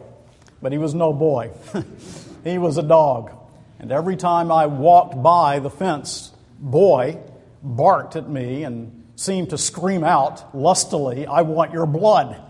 but 0.62 0.72
he 0.72 0.77
was 0.77 0.94
no 0.94 1.13
boy. 1.13 1.51
he 2.44 2.58
was 2.58 2.77
a 2.77 2.84
dog. 2.84 3.32
And 3.79 3.91
every 3.91 4.17
time 4.17 4.51
I 4.51 4.65
walked 4.65 5.22
by 5.22 5.60
the 5.60 5.70
fence, 5.70 6.32
Boy 6.60 7.20
barked 7.63 8.15
at 8.15 8.27
me 8.27 8.63
and 8.63 9.07
seemed 9.18 9.50
to 9.50 9.58
scream 9.58 10.04
out 10.04 10.56
lustily, 10.56 11.26
I 11.28 11.42
want 11.42 11.74
your 11.74 11.88
blood. 11.88 12.42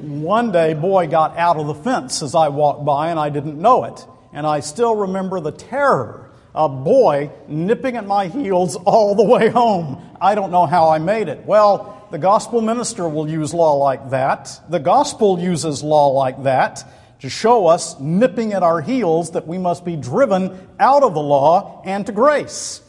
One 0.00 0.52
day, 0.52 0.74
Boy 0.74 1.06
got 1.06 1.38
out 1.38 1.56
of 1.56 1.66
the 1.66 1.74
fence 1.74 2.20
as 2.20 2.34
I 2.34 2.48
walked 2.48 2.84
by, 2.84 3.08
and 3.08 3.18
I 3.18 3.30
didn't 3.30 3.58
know 3.58 3.84
it. 3.84 4.04
And 4.32 4.46
I 4.46 4.60
still 4.60 4.96
remember 4.96 5.40
the 5.40 5.52
terror 5.52 6.24
a 6.54 6.68
boy 6.68 7.30
nipping 7.48 7.96
at 7.96 8.06
my 8.06 8.28
heels 8.28 8.76
all 8.76 9.14
the 9.14 9.24
way 9.24 9.48
home. 9.48 10.00
I 10.20 10.34
don't 10.34 10.52
know 10.52 10.66
how 10.66 10.90
I 10.90 10.98
made 10.98 11.28
it. 11.28 11.44
Well, 11.44 12.06
the 12.10 12.18
gospel 12.18 12.60
minister 12.60 13.08
will 13.08 13.28
use 13.28 13.52
law 13.52 13.74
like 13.74 14.10
that. 14.10 14.60
The 14.68 14.78
gospel 14.78 15.40
uses 15.40 15.82
law 15.82 16.08
like 16.08 16.44
that 16.44 16.84
to 17.20 17.30
show 17.30 17.66
us, 17.66 17.98
nipping 17.98 18.52
at 18.52 18.62
our 18.62 18.80
heels, 18.80 19.32
that 19.32 19.46
we 19.46 19.58
must 19.58 19.84
be 19.84 19.96
driven 19.96 20.68
out 20.78 21.02
of 21.02 21.14
the 21.14 21.22
law 21.22 21.82
and 21.84 22.06
to 22.06 22.12
grace. 22.12 22.82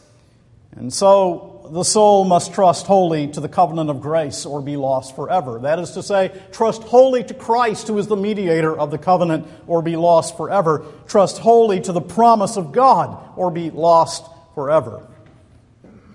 And 0.76 0.92
so 0.92 1.55
the 1.70 1.84
soul 1.84 2.24
must 2.24 2.54
trust 2.54 2.86
wholly 2.86 3.28
to 3.28 3.40
the 3.40 3.48
covenant 3.48 3.90
of 3.90 4.00
grace 4.00 4.46
or 4.46 4.62
be 4.62 4.76
lost 4.76 5.14
forever. 5.14 5.58
That 5.60 5.78
is 5.78 5.92
to 5.92 6.02
say, 6.02 6.32
trust 6.52 6.82
wholly 6.82 7.24
to 7.24 7.34
Christ, 7.34 7.88
who 7.88 7.98
is 7.98 8.06
the 8.06 8.16
mediator 8.16 8.76
of 8.76 8.90
the 8.90 8.98
covenant, 8.98 9.46
or 9.66 9.82
be 9.82 9.96
lost 9.96 10.36
forever. 10.36 10.84
Trust 11.06 11.38
wholly 11.38 11.80
to 11.80 11.92
the 11.92 12.00
promise 12.00 12.56
of 12.56 12.72
God, 12.72 13.32
or 13.36 13.50
be 13.50 13.70
lost 13.70 14.26
forever. 14.54 15.06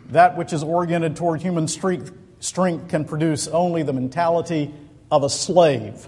That 0.09 0.37
which 0.37 0.53
is 0.53 0.63
oriented 0.63 1.15
toward 1.15 1.41
human 1.41 1.67
strength, 1.67 2.11
strength 2.39 2.89
can 2.89 3.05
produce 3.05 3.47
only 3.47 3.83
the 3.83 3.93
mentality 3.93 4.73
of 5.09 5.23
a 5.23 5.29
slave. 5.29 6.07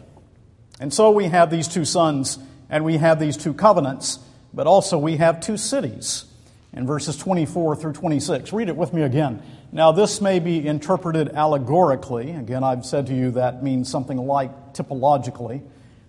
And 0.80 0.94
so 0.94 1.12
we 1.12 1.26
have 1.26 1.50
these 1.50 1.68
two 1.68 1.86
sons, 1.86 2.40
and 2.70 2.84
we 2.84 2.98
have 2.98 3.20
these 3.20 3.38
two 3.38 3.54
covenants, 3.54 4.20
but 4.54 4.68
also 4.68 4.98
we 4.98 5.18
have 5.18 5.40
two 5.40 5.58
cities 5.58 6.26
in 6.74 6.88
verses 6.88 7.16
24 7.18 7.76
through 7.76 7.94
26. 7.94 8.52
Read 8.52 8.70
it 8.70 8.76
with 8.76 8.94
me 8.94 9.04
again. 9.04 9.42
Now, 9.72 9.92
this 9.92 10.22
may 10.22 10.40
be 10.40 10.66
interpreted 10.68 11.30
allegorically. 11.30 12.32
Again, 12.32 12.64
I've 12.64 12.86
said 12.86 13.08
to 13.08 13.16
you 13.16 13.32
that 13.32 13.64
means 13.64 13.90
something 13.90 14.18
like 14.18 14.74
typologically. 14.74 15.64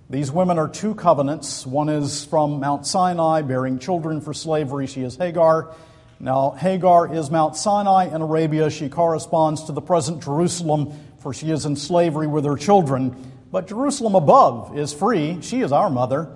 These 0.08 0.30
women 0.30 0.58
are 0.58 0.68
two 0.68 0.94
covenants. 0.94 1.66
One 1.66 1.88
is 1.88 2.24
from 2.24 2.60
Mount 2.60 2.86
Sinai, 2.86 3.42
bearing 3.42 3.78
children 3.78 4.20
for 4.20 4.34
slavery. 4.34 4.86
She 4.86 5.02
is 5.02 5.16
Hagar. 5.16 5.74
Now, 6.20 6.52
Hagar 6.52 7.12
is 7.12 7.30
Mount 7.30 7.56
Sinai 7.56 8.14
in 8.14 8.22
Arabia. 8.22 8.70
She 8.70 8.88
corresponds 8.88 9.64
to 9.64 9.72
the 9.72 9.80
present 9.80 10.22
Jerusalem, 10.22 10.92
for 11.20 11.34
she 11.34 11.50
is 11.50 11.66
in 11.66 11.76
slavery 11.76 12.26
with 12.26 12.44
her 12.44 12.56
children. 12.56 13.32
But 13.50 13.66
Jerusalem 13.66 14.14
above 14.14 14.76
is 14.76 14.92
free. 14.92 15.40
She 15.42 15.60
is 15.60 15.72
our 15.72 15.90
mother. 15.90 16.28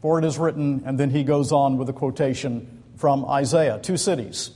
For 0.00 0.18
it 0.18 0.24
is 0.24 0.38
written, 0.38 0.82
and 0.86 0.98
then 0.98 1.10
he 1.10 1.24
goes 1.24 1.52
on 1.52 1.76
with 1.76 1.90
a 1.90 1.92
quotation 1.92 2.79
from 3.00 3.24
Isaiah, 3.24 3.80
two 3.82 3.96
cities. 3.96 4.50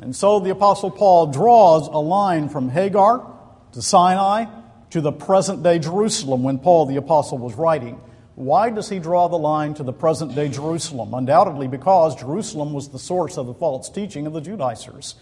And 0.00 0.14
so 0.14 0.40
the 0.40 0.50
Apostle 0.50 0.90
Paul 0.90 1.28
draws 1.28 1.86
a 1.86 1.98
line 1.98 2.48
from 2.48 2.68
Hagar 2.68 3.32
to 3.72 3.80
Sinai 3.80 4.46
to 4.90 5.00
the 5.00 5.12
present 5.12 5.62
day 5.62 5.78
Jerusalem 5.78 6.42
when 6.42 6.58
Paul 6.58 6.86
the 6.86 6.96
Apostle 6.96 7.38
was 7.38 7.54
writing. 7.54 8.00
Why 8.34 8.70
does 8.70 8.88
he 8.88 8.98
draw 8.98 9.28
the 9.28 9.38
line 9.38 9.72
to 9.74 9.84
the 9.84 9.92
present 9.92 10.34
day 10.34 10.48
Jerusalem? 10.48 11.14
Undoubtedly 11.14 11.68
because 11.68 12.16
Jerusalem 12.16 12.72
was 12.72 12.88
the 12.88 12.98
source 12.98 13.38
of 13.38 13.46
the 13.46 13.54
false 13.54 13.88
teaching 13.88 14.26
of 14.26 14.32
the 14.32 14.40
Judaizers. 14.40 15.14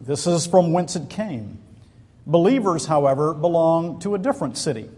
This 0.00 0.26
is 0.26 0.46
from 0.46 0.72
whence 0.72 0.96
it 0.96 1.10
came. 1.10 1.58
Believers, 2.26 2.86
however, 2.86 3.34
belong 3.34 4.00
to 4.00 4.14
a 4.14 4.18
different 4.18 4.56
city. 4.56 4.88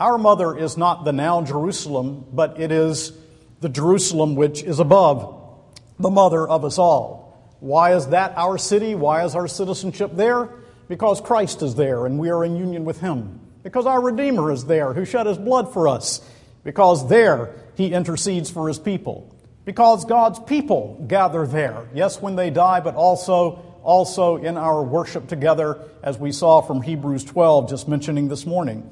Our 0.00 0.18
mother 0.18 0.56
is 0.56 0.76
not 0.76 1.04
the 1.04 1.12
now 1.12 1.42
Jerusalem, 1.42 2.24
but 2.32 2.58
it 2.58 2.72
is 2.72 3.12
the 3.60 3.68
Jerusalem 3.68 4.34
which 4.34 4.62
is 4.62 4.80
above 4.80 5.45
the 5.98 6.10
mother 6.10 6.46
of 6.46 6.64
us 6.64 6.78
all. 6.78 7.56
Why 7.60 7.94
is 7.94 8.08
that 8.08 8.34
our 8.36 8.58
city? 8.58 8.94
Why 8.94 9.24
is 9.24 9.34
our 9.34 9.48
citizenship 9.48 10.12
there? 10.14 10.50
Because 10.88 11.20
Christ 11.20 11.62
is 11.62 11.74
there 11.74 12.06
and 12.06 12.18
we 12.18 12.30
are 12.30 12.44
in 12.44 12.56
union 12.56 12.84
with 12.84 13.00
Him. 13.00 13.40
Because 13.62 13.86
our 13.86 14.00
Redeemer 14.00 14.52
is 14.52 14.66
there 14.66 14.92
who 14.92 15.04
shed 15.04 15.26
His 15.26 15.38
blood 15.38 15.72
for 15.72 15.88
us. 15.88 16.20
Because 16.64 17.08
there 17.08 17.54
He 17.76 17.92
intercedes 17.92 18.50
for 18.50 18.68
His 18.68 18.78
people. 18.78 19.34
Because 19.64 20.04
God's 20.04 20.38
people 20.38 21.04
gather 21.08 21.46
there. 21.46 21.88
Yes, 21.92 22.22
when 22.22 22.36
they 22.36 22.50
die, 22.50 22.80
but 22.80 22.94
also, 22.94 23.62
also 23.82 24.36
in 24.36 24.56
our 24.56 24.82
worship 24.82 25.26
together, 25.26 25.80
as 26.02 26.18
we 26.18 26.30
saw 26.30 26.60
from 26.60 26.82
Hebrews 26.82 27.24
12, 27.24 27.68
just 27.68 27.88
mentioning 27.88 28.28
this 28.28 28.46
morning. 28.46 28.88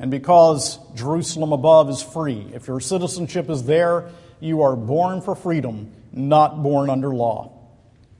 And 0.00 0.10
because 0.10 0.78
Jerusalem 0.94 1.52
above 1.52 1.88
is 1.90 2.02
free. 2.02 2.50
If 2.52 2.66
your 2.66 2.80
citizenship 2.80 3.48
is 3.48 3.64
there, 3.64 4.10
you 4.40 4.62
are 4.62 4.74
born 4.74 5.20
for 5.20 5.36
freedom 5.36 5.92
not 6.12 6.62
born 6.62 6.90
under 6.90 7.14
law. 7.14 7.52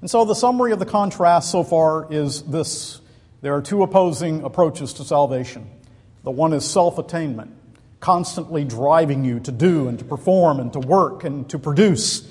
And 0.00 0.10
so 0.10 0.24
the 0.24 0.34
summary 0.34 0.72
of 0.72 0.78
the 0.78 0.86
contrast 0.86 1.50
so 1.50 1.62
far 1.62 2.06
is 2.12 2.42
this 2.42 3.00
there 3.42 3.54
are 3.54 3.62
two 3.62 3.82
opposing 3.82 4.42
approaches 4.44 4.92
to 4.94 5.04
salvation. 5.04 5.68
The 6.22 6.30
one 6.30 6.52
is 6.52 6.68
self 6.68 6.98
attainment, 6.98 7.52
constantly 7.98 8.64
driving 8.64 9.24
you 9.24 9.40
to 9.40 9.52
do 9.52 9.88
and 9.88 9.98
to 9.98 10.04
perform 10.04 10.60
and 10.60 10.72
to 10.74 10.78
work 10.78 11.24
and 11.24 11.48
to 11.50 11.58
produce. 11.58 12.30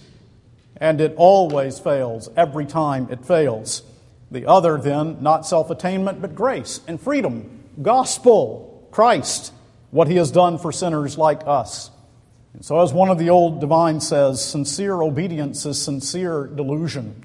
And 0.78 1.02
it 1.02 1.16
always 1.18 1.78
fails, 1.80 2.30
every 2.38 2.66
time 2.66 3.10
it 3.12 3.26
fails. 3.26 3.84
The 4.32 4.46
other, 4.46 4.78
then, 4.78 5.22
not 5.22 5.46
self 5.46 5.70
attainment, 5.70 6.22
but 6.22 6.36
grace 6.36 6.82
and 6.88 7.02
freedom, 7.02 7.64
gospel, 7.82 8.69
Christ, 8.92 9.54
what 9.92 10.08
he 10.08 10.16
has 10.16 10.32
done 10.32 10.58
for 10.58 10.72
sinners 10.72 11.18
like 11.18 11.42
us. 11.46 11.92
And 12.54 12.66
so, 12.66 12.82
as 12.82 12.92
one 12.92 13.10
of 13.10 13.18
the 13.20 13.30
old 13.30 13.62
divines 13.62 14.08
says, 14.08 14.44
sincere 14.44 15.02
obedience 15.02 15.66
is 15.66 15.82
sincere 15.82 16.48
delusion. 16.48 17.24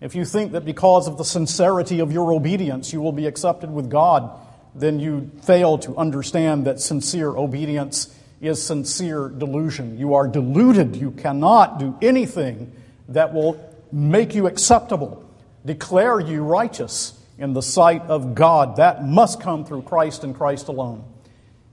If 0.00 0.14
you 0.14 0.24
think 0.24 0.52
that 0.52 0.64
because 0.64 1.08
of 1.08 1.16
the 1.16 1.24
sincerity 1.24 2.00
of 2.00 2.12
your 2.12 2.32
obedience 2.32 2.92
you 2.92 3.00
will 3.00 3.12
be 3.12 3.26
accepted 3.26 3.70
with 3.70 3.90
God, 3.90 4.30
then 4.74 5.00
you 5.00 5.30
fail 5.42 5.78
to 5.78 5.96
understand 5.96 6.66
that 6.66 6.80
sincere 6.80 7.30
obedience 7.30 8.14
is 8.42 8.62
sincere 8.62 9.30
delusion. 9.30 9.98
You 9.98 10.14
are 10.14 10.28
deluded. 10.28 10.96
You 10.96 11.12
cannot 11.12 11.78
do 11.78 11.96
anything 12.02 12.72
that 13.08 13.32
will 13.32 13.58
make 13.90 14.34
you 14.34 14.46
acceptable, 14.46 15.24
declare 15.64 16.20
you 16.20 16.42
righteous 16.42 17.15
in 17.38 17.52
the 17.52 17.62
sight 17.62 18.02
of 18.02 18.34
God. 18.34 18.76
That 18.76 19.04
must 19.04 19.40
come 19.40 19.64
through 19.64 19.82
Christ 19.82 20.24
and 20.24 20.34
Christ 20.34 20.68
alone. 20.68 21.04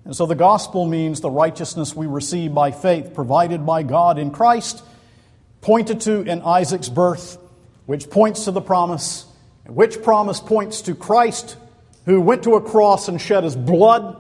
And 0.06 0.16
so 0.16 0.26
the 0.26 0.36
gospel 0.36 0.86
means 0.86 1.22
the 1.22 1.30
righteousness 1.30 1.96
we 1.96 2.08
receive 2.08 2.54
by 2.54 2.72
faith 2.72 3.14
provided 3.14 3.66
by 3.66 3.84
God 3.84 4.18
in 4.18 4.32
Christ, 4.32 4.84
pointed 5.62 6.02
to 6.02 6.22
in 6.22 6.42
Isaac's 6.42 6.90
birth, 6.90 7.38
which 7.86 8.10
points 8.10 8.46
to 8.46 8.52
the 8.52 8.62
promise, 8.62 9.26
which 9.66 10.04
promise 10.04 10.40
points 10.42 10.82
to 10.84 10.96
Christ 10.96 11.58
who 12.06 12.20
went 12.20 12.44
to 12.44 12.56
a 12.56 12.62
cross 12.62 13.08
and 13.08 13.20
shed 13.20 13.44
his 13.44 13.56
blood, 13.56 14.20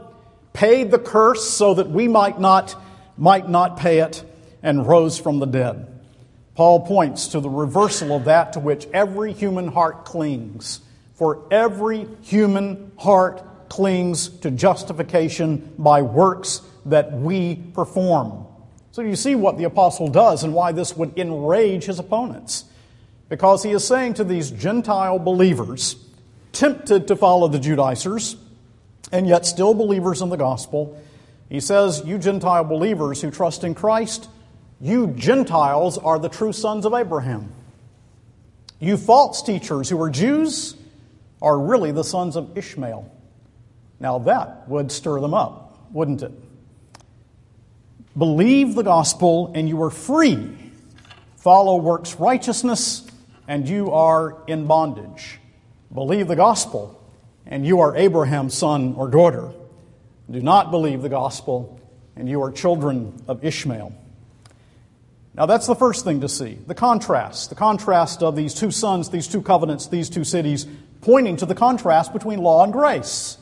paid 0.53 0.91
the 0.91 0.99
curse 0.99 1.49
so 1.49 1.73
that 1.73 1.89
we 1.89 2.07
might 2.07 2.39
not, 2.39 2.75
might 3.17 3.49
not 3.49 3.77
pay 3.77 3.99
it, 3.99 4.23
and 4.61 4.87
rose 4.87 5.19
from 5.19 5.39
the 5.39 5.45
dead. 5.45 5.89
Paul 6.55 6.85
points 6.85 7.29
to 7.29 7.39
the 7.39 7.49
reversal 7.49 8.15
of 8.15 8.25
that 8.25 8.53
to 8.53 8.59
which 8.59 8.87
every 8.93 9.33
human 9.33 9.67
heart 9.67 10.05
clings. 10.05 10.79
For 11.13 11.45
every 11.51 12.07
human 12.21 12.91
heart 12.97 13.69
clings 13.69 14.29
to 14.39 14.51
justification 14.51 15.73
by 15.77 16.01
works 16.01 16.61
that 16.85 17.11
we 17.11 17.55
perform. 17.55 18.45
So 18.91 19.01
you 19.01 19.15
see 19.15 19.33
what 19.33 19.57
the 19.57 19.63
apostle 19.63 20.07
does 20.07 20.43
and 20.43 20.53
why 20.53 20.71
this 20.71 20.95
would 20.95 21.17
enrage 21.17 21.85
his 21.85 21.97
opponents. 21.97 22.65
Because 23.29 23.63
he 23.63 23.71
is 23.71 23.83
saying 23.83 24.15
to 24.15 24.23
these 24.23 24.51
Gentile 24.51 25.17
believers, 25.17 25.95
tempted 26.51 27.07
to 27.07 27.15
follow 27.15 27.47
the 27.47 27.57
Judaizers, 27.57 28.35
and 29.11 29.27
yet 29.27 29.45
still 29.45 29.73
believers 29.73 30.21
in 30.21 30.29
the 30.29 30.37
gospel, 30.37 31.01
he 31.49 31.59
says, 31.59 32.03
You 32.05 32.17
Gentile 32.17 32.63
believers 32.63 33.21
who 33.21 33.31
trust 33.31 33.63
in 33.63 33.73
Christ, 33.75 34.29
you 34.79 35.07
Gentiles 35.07 35.97
are 35.97 36.19
the 36.19 36.29
true 36.29 36.53
sons 36.53 36.85
of 36.85 36.93
Abraham. 36.93 37.51
You 38.79 38.97
false 38.97 39.41
teachers 39.41 39.89
who 39.89 40.01
are 40.01 40.09
Jews 40.09 40.75
are 41.43 41.59
really 41.59 41.91
the 41.91 42.03
sons 42.03 42.35
of 42.35 42.57
Ishmael. 42.57 43.11
Now 43.99 44.17
that 44.19 44.67
would 44.67 44.91
stir 44.91 45.19
them 45.19 45.35
up, 45.35 45.77
wouldn't 45.91 46.23
it? 46.23 46.31
Believe 48.17 48.73
the 48.73 48.83
gospel 48.83 49.51
and 49.53 49.69
you 49.69 49.83
are 49.83 49.91
free 49.91 50.57
Follow 51.43 51.75
works 51.75 52.15
righteousness, 52.21 53.05
and 53.49 53.67
you 53.67 53.91
are 53.91 54.37
in 54.47 54.65
bondage. 54.65 55.41
Believe 55.93 56.29
the 56.29 56.37
gospel, 56.37 57.03
and 57.45 57.67
you 57.67 57.81
are 57.81 57.97
Abraham's 57.97 58.53
son 58.53 58.95
or 58.97 59.09
daughter. 59.09 59.51
Do 60.31 60.39
not 60.39 60.71
believe 60.71 61.01
the 61.01 61.09
gospel, 61.09 61.81
and 62.15 62.29
you 62.29 62.41
are 62.43 62.49
children 62.49 63.21
of 63.27 63.43
Ishmael. 63.43 63.93
Now, 65.33 65.45
that's 65.45 65.67
the 65.67 65.75
first 65.75 66.05
thing 66.05 66.21
to 66.21 66.29
see 66.29 66.59
the 66.65 66.75
contrast. 66.75 67.49
The 67.49 67.55
contrast 67.55 68.23
of 68.23 68.37
these 68.37 68.53
two 68.53 68.71
sons, 68.71 69.09
these 69.09 69.27
two 69.27 69.41
covenants, 69.41 69.87
these 69.87 70.09
two 70.09 70.23
cities, 70.23 70.65
pointing 71.03 71.37
to 71.37 71.45
the 71.45 71.55
contrast 71.55 72.13
between 72.13 72.39
law 72.39 72.63
and 72.63 72.73
grace. 72.73 73.37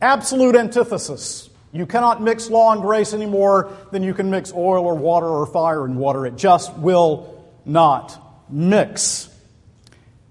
Absolute 0.00 0.56
antithesis. 0.56 1.50
You 1.72 1.86
cannot 1.86 2.22
mix 2.22 2.50
law 2.50 2.72
and 2.72 2.82
grace 2.82 3.12
any 3.12 3.26
more 3.26 3.70
than 3.92 4.02
you 4.02 4.14
can 4.14 4.30
mix 4.30 4.52
oil 4.52 4.84
or 4.84 4.94
water 4.94 5.26
or 5.26 5.46
fire 5.46 5.84
and 5.84 5.96
water. 5.96 6.26
It 6.26 6.36
just 6.36 6.76
will 6.76 7.44
not 7.64 8.48
mix. 8.48 9.28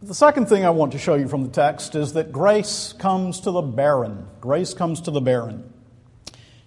The 0.01 0.13
second 0.13 0.47
thing 0.47 0.65
I 0.65 0.69
want 0.69 0.93
to 0.93 0.97
show 0.97 1.15
you 1.15 1.27
from 1.27 1.43
the 1.43 1.49
text 1.49 1.95
is 1.95 2.13
that 2.13 2.31
grace 2.31 2.93
comes 2.93 3.41
to 3.41 3.51
the 3.51 3.61
barren. 3.61 4.27
Grace 4.41 4.73
comes 4.73 5.01
to 5.01 5.11
the 5.11 5.21
barren. 5.21 5.73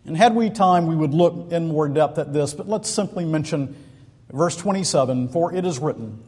And 0.05 0.17
had 0.17 0.35
we 0.35 0.51
time, 0.51 0.87
we 0.87 0.97
would 0.97 1.15
look 1.15 1.53
in 1.53 1.69
more 1.69 1.89
depth 1.89 2.19
at 2.19 2.33
this, 2.33 2.55
but 2.55 2.69
let's 2.69 2.91
simply 2.91 3.25
mention 3.25 3.77
verse 4.31 4.57
27 4.57 5.29
For 5.29 5.55
it 5.55 5.65
is 5.65 5.79
written, 5.79 6.23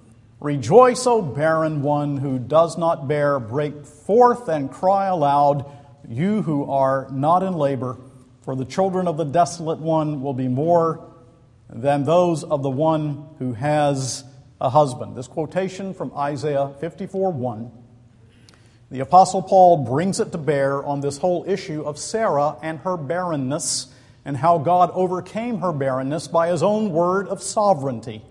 Rejoice, 0.45 1.07
O 1.07 1.23
barren 1.23 1.81
one 1.81 2.19
who 2.19 2.39
does 2.39 2.77
not 2.77 3.09
bear, 3.09 3.41
break 3.41 3.87
forth 3.87 4.47
and 4.47 4.71
cry 4.71 5.07
aloud, 5.07 5.65
you 6.07 6.43
who 6.43 6.71
are 6.71 7.09
not 7.11 7.43
in 7.43 7.55
labor, 7.55 7.97
for 8.43 8.55
the 8.55 8.67
children 8.67 9.09
of 9.09 9.17
the 9.17 9.25
desolate 9.25 9.79
one 9.79 10.21
will 10.21 10.35
be 10.35 10.49
more 10.49 11.11
than 11.71 12.05
those 12.05 12.45
of 12.45 12.63
the 12.63 12.69
one 12.69 13.27
who 13.39 13.55
has 13.55 14.23
a 14.61 14.69
husband. 14.69 15.17
This 15.17 15.29
quotation 15.29 15.95
from 15.95 16.13
Isaiah 16.15 16.75
54 16.79 17.33
1. 17.33 17.73
The 18.91 19.01
Apostle 19.01 19.41
Paul 19.41 19.87
brings 19.87 20.21
it 20.21 20.31
to 20.33 20.39
bear 20.39 20.85
on 20.85 21.01
this 21.01 21.17
whole 21.17 21.47
issue 21.49 21.81
of 21.81 21.99
Sarah 21.99 22.59
and 22.61 22.81
her 22.81 22.99
barrenness 22.99 23.87
and 24.27 24.37
how 24.37 24.59
God 24.59 24.91
overcame 24.93 25.61
her 25.61 25.73
barrenness 25.73 26.29
by 26.29 26.49
his 26.49 26.63
own 26.63 26.91
word 26.91 27.29
of 27.29 27.43
sovereignty. 27.43 28.23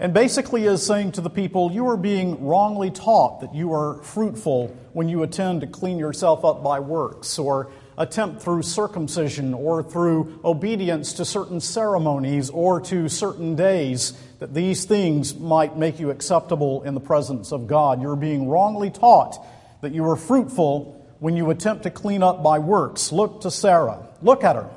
And 0.00 0.14
basically 0.14 0.64
is 0.64 0.84
saying 0.84 1.12
to 1.12 1.20
the 1.20 1.28
people, 1.28 1.70
you 1.70 1.86
are 1.88 1.96
being 1.98 2.46
wrongly 2.46 2.90
taught 2.90 3.42
that 3.42 3.54
you 3.54 3.74
are 3.74 4.02
fruitful 4.02 4.74
when 4.94 5.10
you 5.10 5.22
attend 5.22 5.60
to 5.60 5.66
clean 5.66 5.98
yourself 5.98 6.42
up 6.42 6.64
by 6.64 6.80
works, 6.80 7.38
or 7.38 7.70
attempt 7.98 8.40
through 8.40 8.62
circumcision, 8.62 9.52
or 9.52 9.82
through 9.82 10.40
obedience 10.42 11.12
to 11.12 11.26
certain 11.26 11.60
ceremonies, 11.60 12.48
or 12.48 12.80
to 12.80 13.10
certain 13.10 13.54
days, 13.54 14.14
that 14.38 14.54
these 14.54 14.86
things 14.86 15.34
might 15.34 15.76
make 15.76 16.00
you 16.00 16.08
acceptable 16.08 16.82
in 16.84 16.94
the 16.94 17.00
presence 17.00 17.52
of 17.52 17.66
God. 17.66 18.00
You're 18.00 18.16
being 18.16 18.48
wrongly 18.48 18.90
taught 18.90 19.36
that 19.82 19.92
you 19.92 20.08
are 20.08 20.16
fruitful 20.16 20.96
when 21.18 21.36
you 21.36 21.50
attempt 21.50 21.82
to 21.82 21.90
clean 21.90 22.22
up 22.22 22.42
by 22.42 22.58
works. 22.58 23.12
Look 23.12 23.42
to 23.42 23.50
Sarah. 23.50 24.08
Look 24.22 24.44
at 24.44 24.56
her. 24.56 24.70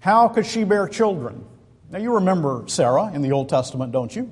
How 0.00 0.28
could 0.28 0.44
she 0.44 0.64
bear 0.64 0.86
children? 0.86 1.46
Now, 1.90 1.98
you 1.98 2.14
remember 2.14 2.64
Sarah 2.66 3.12
in 3.14 3.22
the 3.22 3.32
Old 3.32 3.48
Testament, 3.48 3.92
don't 3.92 4.14
you? 4.14 4.30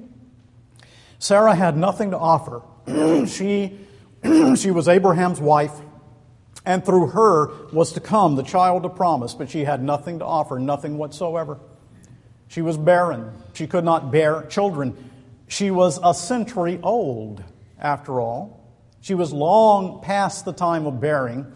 Sarah 1.18 1.54
had 1.54 1.76
nothing 1.76 2.10
to 2.10 2.18
offer. 2.18 2.62
she, 3.26 3.78
she 4.56 4.70
was 4.70 4.88
Abraham's 4.88 5.40
wife, 5.40 5.72
and 6.66 6.84
through 6.84 7.08
her 7.08 7.46
was 7.72 7.92
to 7.92 8.00
come 8.00 8.36
the 8.36 8.42
child 8.42 8.84
of 8.84 8.94
promise, 8.94 9.32
but 9.32 9.48
she 9.48 9.64
had 9.64 9.82
nothing 9.82 10.18
to 10.18 10.25
offer, 10.26 10.58
nothing 10.58 10.98
whatsoever. 10.98 11.58
She 12.48 12.60
was 12.60 12.76
barren. 12.76 13.32
She 13.54 13.66
could 13.66 13.84
not 13.84 14.12
bear 14.12 14.42
children. 14.42 15.10
She 15.48 15.70
was 15.70 15.98
a 16.02 16.12
century 16.12 16.78
old, 16.82 17.42
after 17.78 18.20
all. 18.20 18.64
She 19.00 19.14
was 19.14 19.32
long 19.32 20.02
past 20.02 20.44
the 20.44 20.52
time 20.52 20.86
of 20.86 21.00
bearing. 21.00 21.52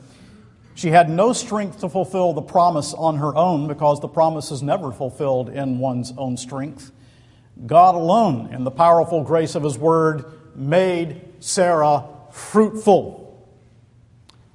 She 0.74 0.90
had 0.90 1.10
no 1.10 1.32
strength 1.32 1.80
to 1.80 1.88
fulfill 1.88 2.32
the 2.32 2.42
promise 2.42 2.94
on 2.94 3.18
her 3.18 3.34
own 3.34 3.68
because 3.68 4.00
the 4.00 4.08
promise 4.08 4.50
is 4.50 4.62
never 4.62 4.92
fulfilled 4.92 5.48
in 5.48 5.78
one's 5.78 6.12
own 6.16 6.36
strength. 6.36 6.92
God 7.66 7.94
alone, 7.94 8.52
in 8.54 8.64
the 8.64 8.70
powerful 8.70 9.22
grace 9.22 9.54
of 9.54 9.62
His 9.62 9.76
Word, 9.76 10.24
made 10.54 11.20
Sarah 11.40 12.04
fruitful. 12.30 13.18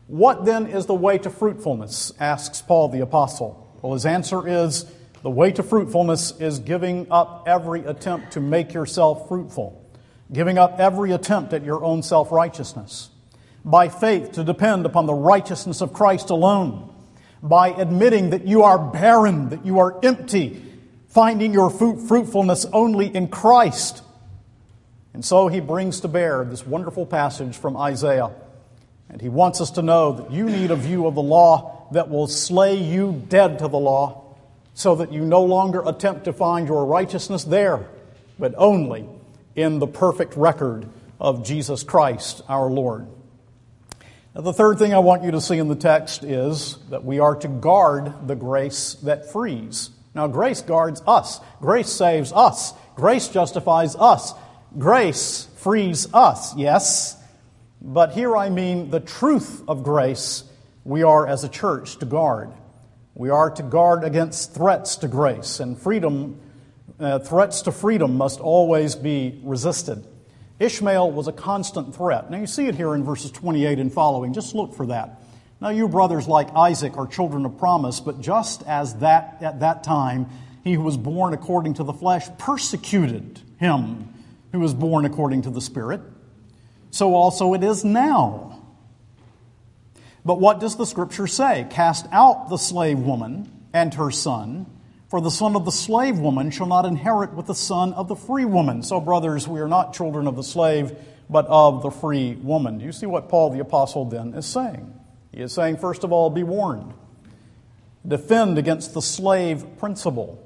What 0.08 0.46
then 0.46 0.68
is 0.68 0.86
the 0.86 0.96
way 0.96 1.18
to 1.20 1.30
fruitfulness? 1.30 2.12
asks 2.20 2.62
Paul 2.62 2.90
the 2.90 3.02
Apostle. 3.02 3.62
Well, 3.82 3.94
his 3.94 4.06
answer 4.06 4.48
is 4.48 4.86
the 5.22 5.30
way 5.30 5.52
to 5.52 5.64
fruitfulness 5.64 6.40
is 6.40 6.60
giving 6.60 7.08
up 7.12 7.44
every 7.48 7.82
attempt 7.82 8.34
to 8.34 8.40
make 8.40 8.74
yourself 8.74 9.28
fruitful, 9.28 9.84
giving 10.32 10.58
up 10.58 10.80
every 10.80 11.12
attempt 11.12 11.54
at 11.54 11.64
your 11.64 11.84
own 11.84 12.02
self 12.02 12.32
righteousness 12.32 13.10
by 13.66 13.90
faith 13.90 14.34
to 14.34 14.44
depend 14.44 14.86
upon 14.86 15.08
the 15.08 15.14
righteousness 15.14 15.82
of 15.82 15.92
Christ 15.92 16.30
alone, 16.30 16.94
by 17.42 17.70
admitting 17.70 18.30
that 18.30 18.46
you 18.46 18.64
are 18.64 18.78
barren, 18.78 19.50
that 19.50 19.66
you 19.66 19.80
are 19.80 20.00
empty, 20.04 20.64
finding 21.10 21.52
your 21.52 21.72
fruitfulness 21.72 22.66
only 22.72 23.14
in 23.14 23.28
Christ. 23.28 24.04
And 25.14 25.26
so 25.26 25.48
he 25.48 25.60
brings 25.60 26.02
to 26.02 26.08
bear 26.08 26.46
this 26.46 26.66
wonderful 26.66 27.06
passage 27.06 27.58
from 27.58 27.76
Isaiah. 27.76 28.32
And 29.10 29.20
he 29.22 29.30
wants 29.30 29.62
us 29.62 29.72
to 29.72 29.82
know 29.82 30.12
that 30.12 30.32
you 30.32 30.46
need 30.46 30.72
a 30.72 30.76
view 30.76 31.08
of 31.08 31.16
the 31.16 31.22
law 31.22 31.88
that 31.92 32.10
will 32.10 32.28
slay 32.28 32.76
you 32.76 33.24
dead 33.30 33.60
to 33.60 33.68
the 33.68 33.80
law, 33.80 34.36
so 34.74 34.96
that 34.96 35.14
you 35.14 35.22
no 35.22 35.42
longer 35.44 35.82
attempt 35.86 36.26
to 36.26 36.34
find 36.34 36.68
your 36.68 36.86
righteousness 36.86 37.46
there, 37.46 37.88
but 38.38 38.54
only 38.58 39.08
in 39.56 39.80
the 39.80 39.88
perfect 39.88 40.36
record 40.36 40.88
of 41.20 41.46
Jesus 41.46 41.82
Christ 41.82 42.42
our 42.50 42.70
Lord. 42.70 43.08
Now, 44.36 44.42
the 44.42 44.52
third 44.52 44.78
thing 44.78 44.94
I 44.94 45.00
want 45.00 45.24
you 45.24 45.32
to 45.32 45.40
see 45.40 45.58
in 45.60 45.70
the 45.70 45.78
text 45.78 46.26
is 46.26 46.78
that 46.90 47.06
we 47.06 47.20
are 47.20 47.38
to 47.38 47.48
guard 47.48 48.28
the 48.28 48.36
grace 48.36 48.96
that 48.96 49.32
frees. 49.32 49.92
Now, 50.14 50.28
grace 50.28 50.62
guards 50.62 51.02
us, 51.08 51.40
grace 51.62 51.88
saves 51.88 52.34
us, 52.34 52.74
grace 52.96 53.30
justifies 53.30 53.96
us, 53.96 54.34
grace 54.78 55.48
frees 55.56 56.14
us, 56.14 56.54
yes. 56.58 57.16
But 57.82 58.12
here 58.12 58.36
I 58.36 58.50
mean 58.50 58.90
the 58.90 59.00
truth 59.00 59.64
of 59.70 59.84
grace 59.84 60.44
we 60.84 61.02
are 61.02 61.26
as 61.26 61.46
a 61.46 61.50
church 61.50 61.98
to 62.00 62.06
guard. 62.06 62.52
We 63.14 63.30
are 63.30 63.50
to 63.52 63.64
guard 63.64 64.04
against 64.04 64.54
threats 64.54 64.98
to 64.98 65.08
grace, 65.08 65.62
and 65.62 65.80
freedom, 65.80 66.42
uh, 67.00 67.20
threats 67.20 67.62
to 67.62 67.72
freedom 67.72 68.18
must 68.18 68.42
always 68.42 68.96
be 68.96 69.40
resisted. 69.46 70.06
Ishmael 70.60 71.12
was 71.12 71.28
a 71.28 71.34
constant 71.34 71.96
threat. 71.96 72.32
Now 72.32 72.38
you 72.38 72.48
see 72.48 72.68
it 72.68 72.76
here 72.76 72.96
in 72.96 73.04
verses 73.04 73.32
28 73.32 73.80
and 73.80 73.92
following. 73.92 74.34
Just 74.34 74.56
look 74.56 74.74
for 74.74 74.86
that. 74.88 75.22
Now 75.60 75.70
you 75.70 75.88
brothers 75.88 76.28
like 76.28 76.54
Isaac 76.56 76.98
are 76.98 77.08
children 77.08 77.46
of 77.46 77.58
promise, 77.58 78.00
but 78.00 78.22
just 78.22 78.64
as 78.64 78.96
that 78.96 79.38
at 79.42 79.60
that 79.62 79.84
time 79.84 80.28
he 80.64 80.74
who 80.74 80.82
was 80.82 80.98
born 80.98 81.34
according 81.34 81.76
to 81.76 81.84
the 81.84 81.94
flesh 81.94 82.28
persecuted 82.38 83.42
him 83.58 84.14
who 84.52 84.60
was 84.60 84.74
born 84.74 85.06
according 85.06 85.44
to 85.44 85.50
the 85.50 85.62
spirit, 85.62 86.02
so 86.92 87.14
also 87.14 87.54
it 87.54 87.64
is 87.64 87.84
now. 87.84 88.62
But 90.24 90.40
what 90.40 90.60
does 90.60 90.76
the 90.76 90.86
scripture 90.86 91.28
say? 91.28 91.68
Cast 91.70 92.08
out 92.12 92.50
the 92.50 92.58
slave 92.58 93.00
woman 93.00 93.52
and 93.74 93.94
her 93.94 94.10
son 94.12 94.66
for 95.08 95.22
the 95.22 95.32
son 95.32 95.56
of 95.56 95.66
the 95.66 95.72
slave 95.72 96.18
woman 96.20 96.52
shall 96.52 96.68
not 96.68 96.86
inherit 96.86 97.34
with 97.34 97.46
the 97.46 97.56
son 97.56 97.94
of 97.94 98.08
the 98.08 98.16
free 98.16 98.46
woman. 98.46 98.82
So, 98.84 99.00
brothers, 99.00 99.48
we 99.48 99.60
are 99.60 99.68
not 99.68 99.94
children 99.94 100.28
of 100.28 100.36
the 100.36 100.44
slave, 100.44 100.98
but 101.30 101.46
of 101.48 101.84
the 101.84 101.92
free 101.92 102.36
woman. 102.36 102.80
Do 102.80 102.86
you 102.86 102.92
see 102.92 103.06
what 103.06 103.30
Paul 103.30 103.52
the 103.52 103.60
Apostle 103.60 104.06
then 104.06 104.34
is 104.34 104.46
saying? 104.46 104.94
He 105.32 105.42
is 105.42 105.54
saying, 105.54 105.78
first 105.78 106.04
of 106.04 106.12
all, 106.12 106.30
be 106.30 106.44
warned. 106.44 106.94
Defend 108.08 108.58
against 108.58 108.94
the 108.94 109.02
slave 109.02 109.78
principle. 109.78 110.42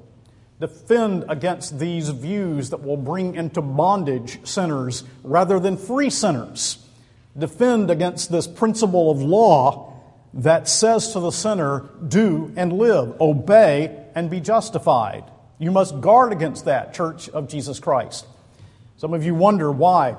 Defend 0.58 1.24
against 1.28 1.78
these 1.78 2.10
views 2.10 2.70
that 2.70 2.82
will 2.82 2.96
bring 2.96 3.34
into 3.34 3.62
bondage 3.62 4.46
sinners 4.46 5.04
rather 5.22 5.58
than 5.58 5.76
free 5.76 6.10
sinners. 6.10 6.86
Defend 7.38 7.90
against 7.90 8.30
this 8.30 8.46
principle 8.46 9.10
of 9.10 9.22
law 9.22 9.94
that 10.34 10.68
says 10.68 11.12
to 11.12 11.20
the 11.20 11.30
sinner, 11.30 11.88
do 12.06 12.52
and 12.56 12.72
live, 12.72 13.20
obey 13.20 13.99
and 14.20 14.28
be 14.28 14.38
justified. 14.38 15.24
You 15.58 15.70
must 15.70 15.98
guard 16.02 16.30
against 16.30 16.66
that, 16.66 16.92
Church 16.92 17.30
of 17.30 17.48
Jesus 17.48 17.80
Christ. 17.80 18.26
Some 18.98 19.14
of 19.14 19.24
you 19.24 19.34
wonder 19.34 19.72
why 19.72 20.14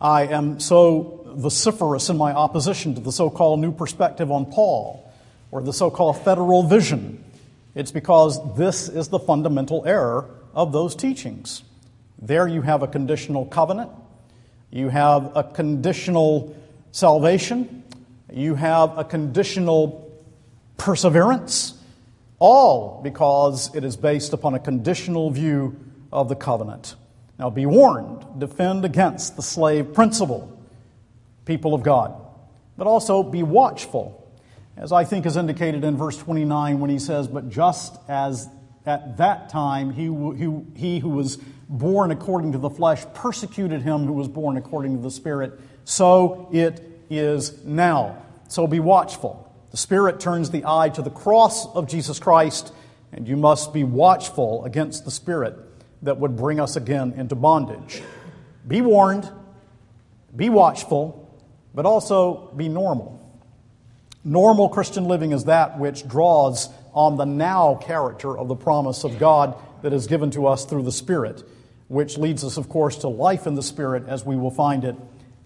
I 0.00 0.22
am 0.22 0.58
so 0.58 1.26
vociferous 1.36 2.08
in 2.08 2.16
my 2.16 2.32
opposition 2.32 2.94
to 2.94 3.02
the 3.02 3.12
so 3.12 3.28
called 3.28 3.60
new 3.60 3.72
perspective 3.72 4.32
on 4.32 4.46
Paul 4.46 5.12
or 5.50 5.60
the 5.60 5.72
so 5.74 5.90
called 5.90 6.16
federal 6.24 6.62
vision. 6.62 7.22
It's 7.74 7.92
because 7.92 8.40
this 8.56 8.88
is 8.88 9.08
the 9.08 9.18
fundamental 9.18 9.86
error 9.86 10.30
of 10.54 10.72
those 10.72 10.96
teachings. 10.96 11.62
There 12.22 12.48
you 12.48 12.62
have 12.62 12.82
a 12.82 12.88
conditional 12.88 13.44
covenant, 13.44 13.90
you 14.70 14.88
have 14.88 15.36
a 15.36 15.44
conditional 15.44 16.56
salvation, 16.90 17.82
you 18.32 18.54
have 18.54 18.96
a 18.96 19.04
conditional 19.04 20.10
perseverance, 20.78 21.74
all 22.42 23.00
because 23.04 23.72
it 23.72 23.84
is 23.84 23.96
based 23.96 24.32
upon 24.32 24.52
a 24.52 24.58
conditional 24.58 25.30
view 25.30 25.78
of 26.12 26.28
the 26.28 26.34
covenant. 26.34 26.96
Now 27.38 27.50
be 27.50 27.66
warned, 27.66 28.40
defend 28.40 28.84
against 28.84 29.36
the 29.36 29.42
slave 29.42 29.94
principle, 29.94 30.60
people 31.44 31.72
of 31.72 31.84
God, 31.84 32.12
but 32.76 32.88
also 32.88 33.22
be 33.22 33.44
watchful, 33.44 34.28
as 34.76 34.90
I 34.90 35.04
think 35.04 35.24
is 35.24 35.36
indicated 35.36 35.84
in 35.84 35.96
verse 35.96 36.16
29 36.16 36.80
when 36.80 36.90
he 36.90 36.98
says, 36.98 37.28
But 37.28 37.48
just 37.48 37.96
as 38.08 38.48
at 38.84 39.18
that 39.18 39.48
time 39.48 39.92
he, 39.92 40.06
he, 40.36 40.60
he 40.74 40.98
who 40.98 41.10
was 41.10 41.36
born 41.68 42.10
according 42.10 42.50
to 42.52 42.58
the 42.58 42.70
flesh 42.70 43.04
persecuted 43.14 43.82
him 43.82 44.04
who 44.04 44.14
was 44.14 44.26
born 44.26 44.56
according 44.56 44.96
to 44.96 45.02
the 45.02 45.12
Spirit, 45.12 45.60
so 45.84 46.48
it 46.52 46.80
is 47.08 47.64
now. 47.64 48.20
So 48.48 48.66
be 48.66 48.80
watchful. 48.80 49.41
The 49.72 49.78
Spirit 49.78 50.20
turns 50.20 50.50
the 50.50 50.64
eye 50.66 50.90
to 50.90 51.02
the 51.02 51.10
cross 51.10 51.66
of 51.74 51.88
Jesus 51.88 52.18
Christ, 52.18 52.72
and 53.10 53.26
you 53.26 53.38
must 53.38 53.72
be 53.72 53.84
watchful 53.84 54.66
against 54.66 55.06
the 55.06 55.10
Spirit 55.10 55.56
that 56.02 56.18
would 56.18 56.36
bring 56.36 56.60
us 56.60 56.76
again 56.76 57.14
into 57.16 57.34
bondage. 57.34 58.02
Be 58.68 58.82
warned, 58.82 59.30
be 60.36 60.50
watchful, 60.50 61.18
but 61.74 61.86
also 61.86 62.50
be 62.54 62.68
normal. 62.68 63.18
Normal 64.24 64.68
Christian 64.68 65.06
living 65.06 65.32
is 65.32 65.44
that 65.44 65.78
which 65.78 66.06
draws 66.06 66.68
on 66.92 67.16
the 67.16 67.24
now 67.24 67.76
character 67.76 68.36
of 68.36 68.48
the 68.48 68.54
promise 68.54 69.04
of 69.04 69.18
God 69.18 69.56
that 69.80 69.94
is 69.94 70.06
given 70.06 70.30
to 70.32 70.46
us 70.46 70.66
through 70.66 70.82
the 70.82 70.92
Spirit, 70.92 71.42
which 71.88 72.18
leads 72.18 72.44
us, 72.44 72.58
of 72.58 72.68
course, 72.68 72.96
to 72.98 73.08
life 73.08 73.46
in 73.46 73.54
the 73.54 73.62
Spirit 73.62 74.06
as 74.06 74.22
we 74.22 74.36
will 74.36 74.50
find 74.50 74.84
it 74.84 74.96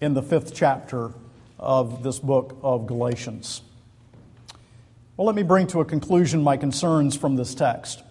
in 0.01 0.13
the 0.15 0.21
fifth 0.21 0.53
chapter 0.53 1.13
of 1.57 2.03
this 2.03 2.19
book 2.19 2.57
of 2.61 2.87
Galatians. 2.87 3.61
Well, 5.17 5.25
let 5.25 5.35
me 5.35 5.41
bring 5.41 5.65
to 5.67 5.81
a 5.81 5.85
conclusion 5.85 6.43
my 6.43 6.57
concerns 6.57 7.15
from 7.15 7.37
this 7.37 7.55
text. 7.55 8.03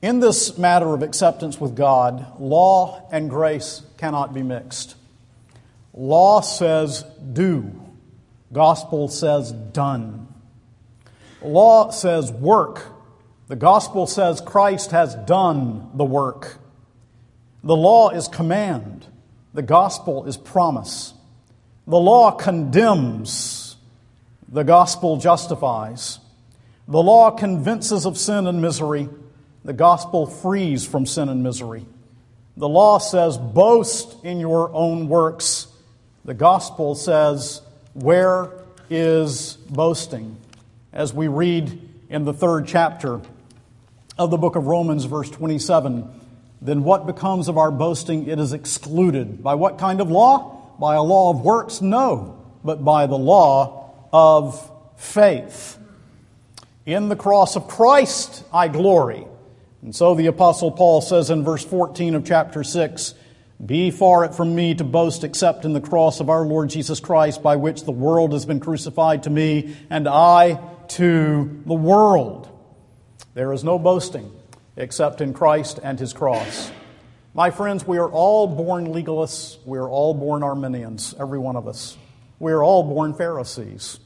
In 0.00 0.20
this 0.20 0.56
matter 0.56 0.94
of 0.94 1.02
acceptance 1.02 1.60
with 1.60 1.76
God, 1.76 2.40
law 2.40 3.06
and 3.12 3.28
grace 3.28 3.82
cannot 3.98 4.32
be 4.32 4.42
mixed. 4.42 4.94
Law 5.92 6.40
says 6.40 7.04
do, 7.32 7.78
gospel 8.50 9.08
says 9.08 9.52
done. 9.52 10.28
Law 11.42 11.90
says 11.90 12.32
work, 12.32 12.86
the 13.48 13.56
gospel 13.56 14.06
says 14.06 14.40
Christ 14.40 14.92
has 14.92 15.14
done 15.14 15.90
the 15.92 16.04
work. 16.06 16.58
The 17.62 17.76
law 17.76 18.08
is 18.08 18.28
command, 18.28 19.06
the 19.52 19.60
gospel 19.60 20.24
is 20.24 20.38
promise. 20.38 21.12
The 21.86 21.98
law 21.98 22.30
condemns, 22.30 23.55
the 24.48 24.62
gospel 24.62 25.16
justifies. 25.16 26.18
The 26.88 27.02
law 27.02 27.30
convinces 27.32 28.06
of 28.06 28.16
sin 28.16 28.46
and 28.46 28.62
misery, 28.62 29.08
the 29.64 29.72
gospel 29.72 30.26
frees 30.26 30.86
from 30.86 31.06
sin 31.06 31.28
and 31.28 31.42
misery. 31.42 31.84
The 32.56 32.68
law 32.68 32.98
says, 32.98 33.36
boast 33.36 34.24
in 34.24 34.38
your 34.38 34.72
own 34.72 35.08
works. 35.08 35.66
The 36.24 36.34
gospel 36.34 36.94
says, 36.94 37.60
where 37.92 38.50
is 38.88 39.54
boasting? 39.68 40.36
As 40.92 41.12
we 41.12 41.26
read 41.26 41.80
in 42.08 42.24
the 42.24 42.32
third 42.32 42.68
chapter 42.68 43.20
of 44.16 44.30
the 44.30 44.36
book 44.36 44.54
of 44.54 44.66
Romans, 44.68 45.04
verse 45.04 45.28
27, 45.28 46.08
then 46.62 46.84
what 46.84 47.06
becomes 47.06 47.48
of 47.48 47.58
our 47.58 47.72
boasting? 47.72 48.28
It 48.28 48.38
is 48.38 48.52
excluded. 48.52 49.42
By 49.42 49.56
what 49.56 49.78
kind 49.78 50.00
of 50.00 50.10
law? 50.10 50.72
By 50.78 50.94
a 50.94 51.02
law 51.02 51.30
of 51.30 51.40
works? 51.40 51.80
No, 51.80 52.42
but 52.64 52.84
by 52.84 53.06
the 53.06 53.18
law 53.18 53.85
of 54.16 54.70
faith. 54.96 55.78
In 56.86 57.08
the 57.08 57.16
cross 57.16 57.56
of 57.56 57.68
Christ 57.68 58.44
I 58.52 58.68
glory 58.68 59.26
and 59.86 59.94
so 59.94 60.16
the 60.16 60.26
Apostle 60.26 60.72
Paul 60.72 61.00
says 61.00 61.30
in 61.30 61.44
verse 61.44 61.64
14 61.64 62.16
of 62.16 62.24
chapter 62.24 62.64
6 62.64 63.14
Be 63.64 63.92
far 63.92 64.24
it 64.24 64.34
from 64.34 64.52
me 64.52 64.74
to 64.74 64.82
boast 64.82 65.22
except 65.22 65.64
in 65.64 65.74
the 65.74 65.80
cross 65.80 66.18
of 66.18 66.28
our 66.28 66.44
Lord 66.44 66.70
Jesus 66.70 66.98
Christ, 66.98 67.40
by 67.40 67.54
which 67.54 67.84
the 67.84 67.92
world 67.92 68.32
has 68.32 68.44
been 68.44 68.58
crucified 68.58 69.22
to 69.22 69.30
me, 69.30 69.76
and 69.88 70.08
I 70.08 70.58
to 70.88 71.62
the 71.66 71.74
world. 71.74 72.48
There 73.34 73.52
is 73.52 73.62
no 73.62 73.78
boasting 73.78 74.32
except 74.76 75.20
in 75.20 75.32
Christ 75.32 75.78
and 75.80 76.00
his 76.00 76.12
cross. 76.12 76.72
My 77.32 77.50
friends, 77.50 77.86
we 77.86 77.98
are 77.98 78.10
all 78.10 78.48
born 78.48 78.88
legalists. 78.88 79.58
We 79.64 79.78
are 79.78 79.88
all 79.88 80.14
born 80.14 80.42
Arminians, 80.42 81.14
every 81.16 81.38
one 81.38 81.54
of 81.54 81.68
us. 81.68 81.96
We 82.40 82.50
are 82.50 82.62
all 82.64 82.82
born 82.82 83.14
Pharisees. 83.14 84.00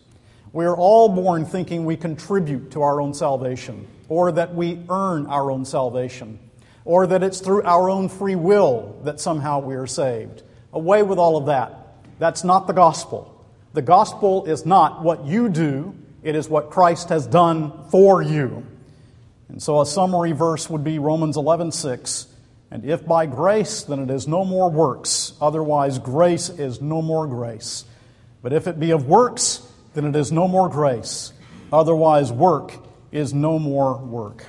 We 0.53 0.65
are 0.65 0.77
all 0.77 1.09
born 1.09 1.45
thinking 1.45 1.85
we 1.85 1.97
contribute 1.97 2.73
to 2.73 2.83
our 2.83 3.01
own 3.01 3.15
salvation 3.15 3.87
or 4.11 4.33
that 4.33 4.55
we 4.55 4.81
earn 4.91 5.27
our 5.27 5.51
own 5.51 5.65
salvation, 5.65 6.39
or 6.85 7.07
that 7.07 7.23
it's 7.23 7.41
through 7.41 7.63
our 7.63 7.89
own 7.89 8.09
free 8.09 8.35
will 8.35 9.01
that 9.05 9.21
somehow 9.21 9.61
we 9.61 9.77
are 9.77 9.87
saved. 9.87 10.43
Away 10.73 11.05
with 11.05 11.17
all 11.17 11.37
of 11.37 11.47
that. 11.47 11.95
That's 12.19 12.43
not 12.43 12.67
the 12.67 12.73
gospel. 12.73 13.33
The 13.73 13.83
gospel 13.83 14.47
is 14.47 14.67
not 14.67 15.03
what 15.03 15.25
you 15.25 15.49
do, 15.49 15.95
it 16.25 16.35
is 16.35 16.49
what 16.49 16.71
Christ 16.71 17.09
has 17.09 17.25
done 17.27 17.89
for 17.91 18.21
you. 18.21 18.67
And 19.49 19.63
so 19.63 19.81
a 19.81 19.87
summary 19.87 20.33
verse 20.33 20.69
would 20.69 20.83
be 20.83 20.99
Romans 20.99 21.37
11:6, 21.37 22.27
and 22.69 22.85
if 22.85 23.07
by 23.07 23.27
grace 23.27 23.85
then 23.85 24.01
it 24.01 24.11
is 24.11 24.27
no 24.27 24.45
more 24.45 24.69
works, 24.69 25.35
otherwise 25.41 26.01
grace 26.01 26.49
is 26.49 26.81
no 26.81 27.01
more 27.01 27.29
grace. 27.29 27.85
But 28.43 28.53
if 28.53 28.67
it 28.67 28.81
be 28.81 28.91
of 28.91 29.07
works, 29.07 29.63
then 29.95 30.05
it 30.05 30.17
is 30.17 30.31
no 30.31 30.47
more 30.47 30.69
grace, 30.69 31.33
otherwise 31.73 32.33
work 32.33 32.75
is 33.13 33.35
no 33.35 33.59
more 33.59 33.99
work. 33.99 34.47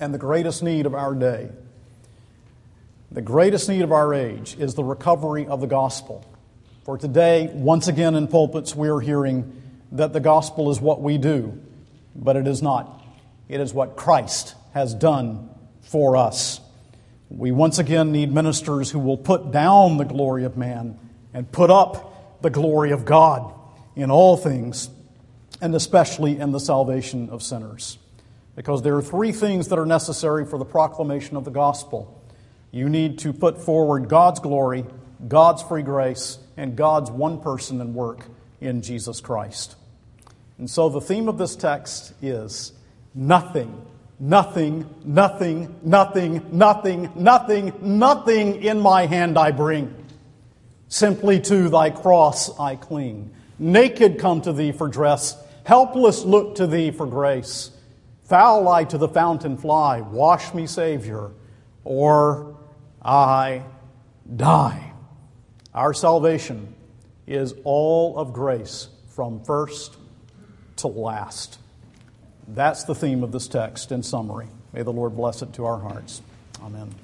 And 0.00 0.12
the 0.12 0.18
greatest 0.18 0.62
need 0.62 0.86
of 0.86 0.94
our 0.94 1.14
day, 1.14 1.50
the 3.10 3.22
greatest 3.22 3.68
need 3.68 3.82
of 3.82 3.92
our 3.92 4.12
age, 4.12 4.56
is 4.58 4.74
the 4.74 4.84
recovery 4.84 5.46
of 5.46 5.60
the 5.60 5.66
gospel. 5.66 6.24
For 6.84 6.98
today, 6.98 7.48
once 7.52 7.88
again 7.88 8.14
in 8.14 8.28
pulpits, 8.28 8.76
we 8.76 8.88
are 8.88 9.00
hearing 9.00 9.62
that 9.92 10.12
the 10.12 10.20
gospel 10.20 10.70
is 10.70 10.80
what 10.80 11.00
we 11.00 11.16
do, 11.16 11.58
but 12.14 12.36
it 12.36 12.46
is 12.46 12.60
not. 12.60 13.02
It 13.48 13.60
is 13.60 13.72
what 13.72 13.96
Christ 13.96 14.54
has 14.74 14.92
done 14.92 15.48
for 15.82 16.16
us. 16.16 16.60
We 17.30 17.52
once 17.52 17.78
again 17.78 18.12
need 18.12 18.32
ministers 18.32 18.90
who 18.90 18.98
will 18.98 19.16
put 19.16 19.50
down 19.50 19.96
the 19.96 20.04
glory 20.04 20.44
of 20.44 20.56
man 20.56 20.98
and 21.32 21.50
put 21.50 21.70
up 21.70 22.42
the 22.42 22.50
glory 22.50 22.90
of 22.90 23.04
God 23.04 23.54
in 23.96 24.10
all 24.10 24.36
things 24.36 24.90
and 25.60 25.74
especially 25.74 26.38
in 26.38 26.52
the 26.52 26.60
salvation 26.60 27.30
of 27.30 27.42
sinners. 27.42 27.98
Because 28.56 28.82
there 28.82 28.96
are 28.96 29.02
three 29.02 29.32
things 29.32 29.68
that 29.68 29.78
are 29.78 29.86
necessary 29.86 30.44
for 30.44 30.58
the 30.58 30.64
proclamation 30.64 31.36
of 31.36 31.44
the 31.44 31.50
gospel. 31.50 32.22
You 32.70 32.88
need 32.88 33.20
to 33.20 33.32
put 33.32 33.60
forward 33.60 34.08
God's 34.08 34.40
glory, 34.40 34.84
God's 35.26 35.62
free 35.62 35.82
grace, 35.82 36.38
and 36.56 36.76
God's 36.76 37.10
one 37.10 37.40
person 37.40 37.80
and 37.80 37.94
work 37.94 38.26
in 38.60 38.82
Jesus 38.82 39.20
Christ. 39.20 39.76
And 40.58 40.70
so 40.70 40.88
the 40.88 41.00
theme 41.00 41.28
of 41.28 41.38
this 41.38 41.56
text 41.56 42.12
is 42.22 42.72
nothing, 43.14 43.84
nothing, 44.20 44.88
nothing, 45.04 45.74
nothing, 45.82 46.46
nothing, 46.52 47.10
nothing, 47.14 47.72
nothing 47.80 48.62
in 48.62 48.80
my 48.80 49.06
hand 49.06 49.38
I 49.38 49.50
bring. 49.50 49.94
Simply 50.88 51.40
to 51.40 51.68
thy 51.68 51.90
cross 51.90 52.58
I 52.58 52.76
cling. 52.76 53.34
Naked 53.58 54.18
come 54.18 54.40
to 54.42 54.52
thee 54.52 54.72
for 54.72 54.88
dress, 54.88 55.36
Helpless 55.64 56.24
look 56.24 56.56
to 56.56 56.66
thee 56.66 56.90
for 56.90 57.06
grace. 57.06 57.70
Foul 58.24 58.68
I 58.68 58.84
to 58.84 58.98
the 58.98 59.08
fountain 59.08 59.56
fly, 59.56 60.00
wash 60.00 60.54
me, 60.54 60.66
Savior, 60.66 61.30
or 61.84 62.56
I 63.02 63.64
die. 64.36 64.92
Our 65.74 65.92
salvation 65.92 66.74
is 67.26 67.54
all 67.64 68.18
of 68.18 68.32
grace 68.32 68.88
from 69.08 69.42
first 69.42 69.96
to 70.76 70.88
last. 70.88 71.58
That's 72.48 72.84
the 72.84 72.94
theme 72.94 73.22
of 73.24 73.32
this 73.32 73.48
text 73.48 73.90
in 73.90 74.02
summary. 74.02 74.48
May 74.72 74.82
the 74.82 74.92
Lord 74.92 75.16
bless 75.16 75.40
it 75.40 75.54
to 75.54 75.64
our 75.64 75.78
hearts. 75.78 76.20
Amen. 76.62 76.94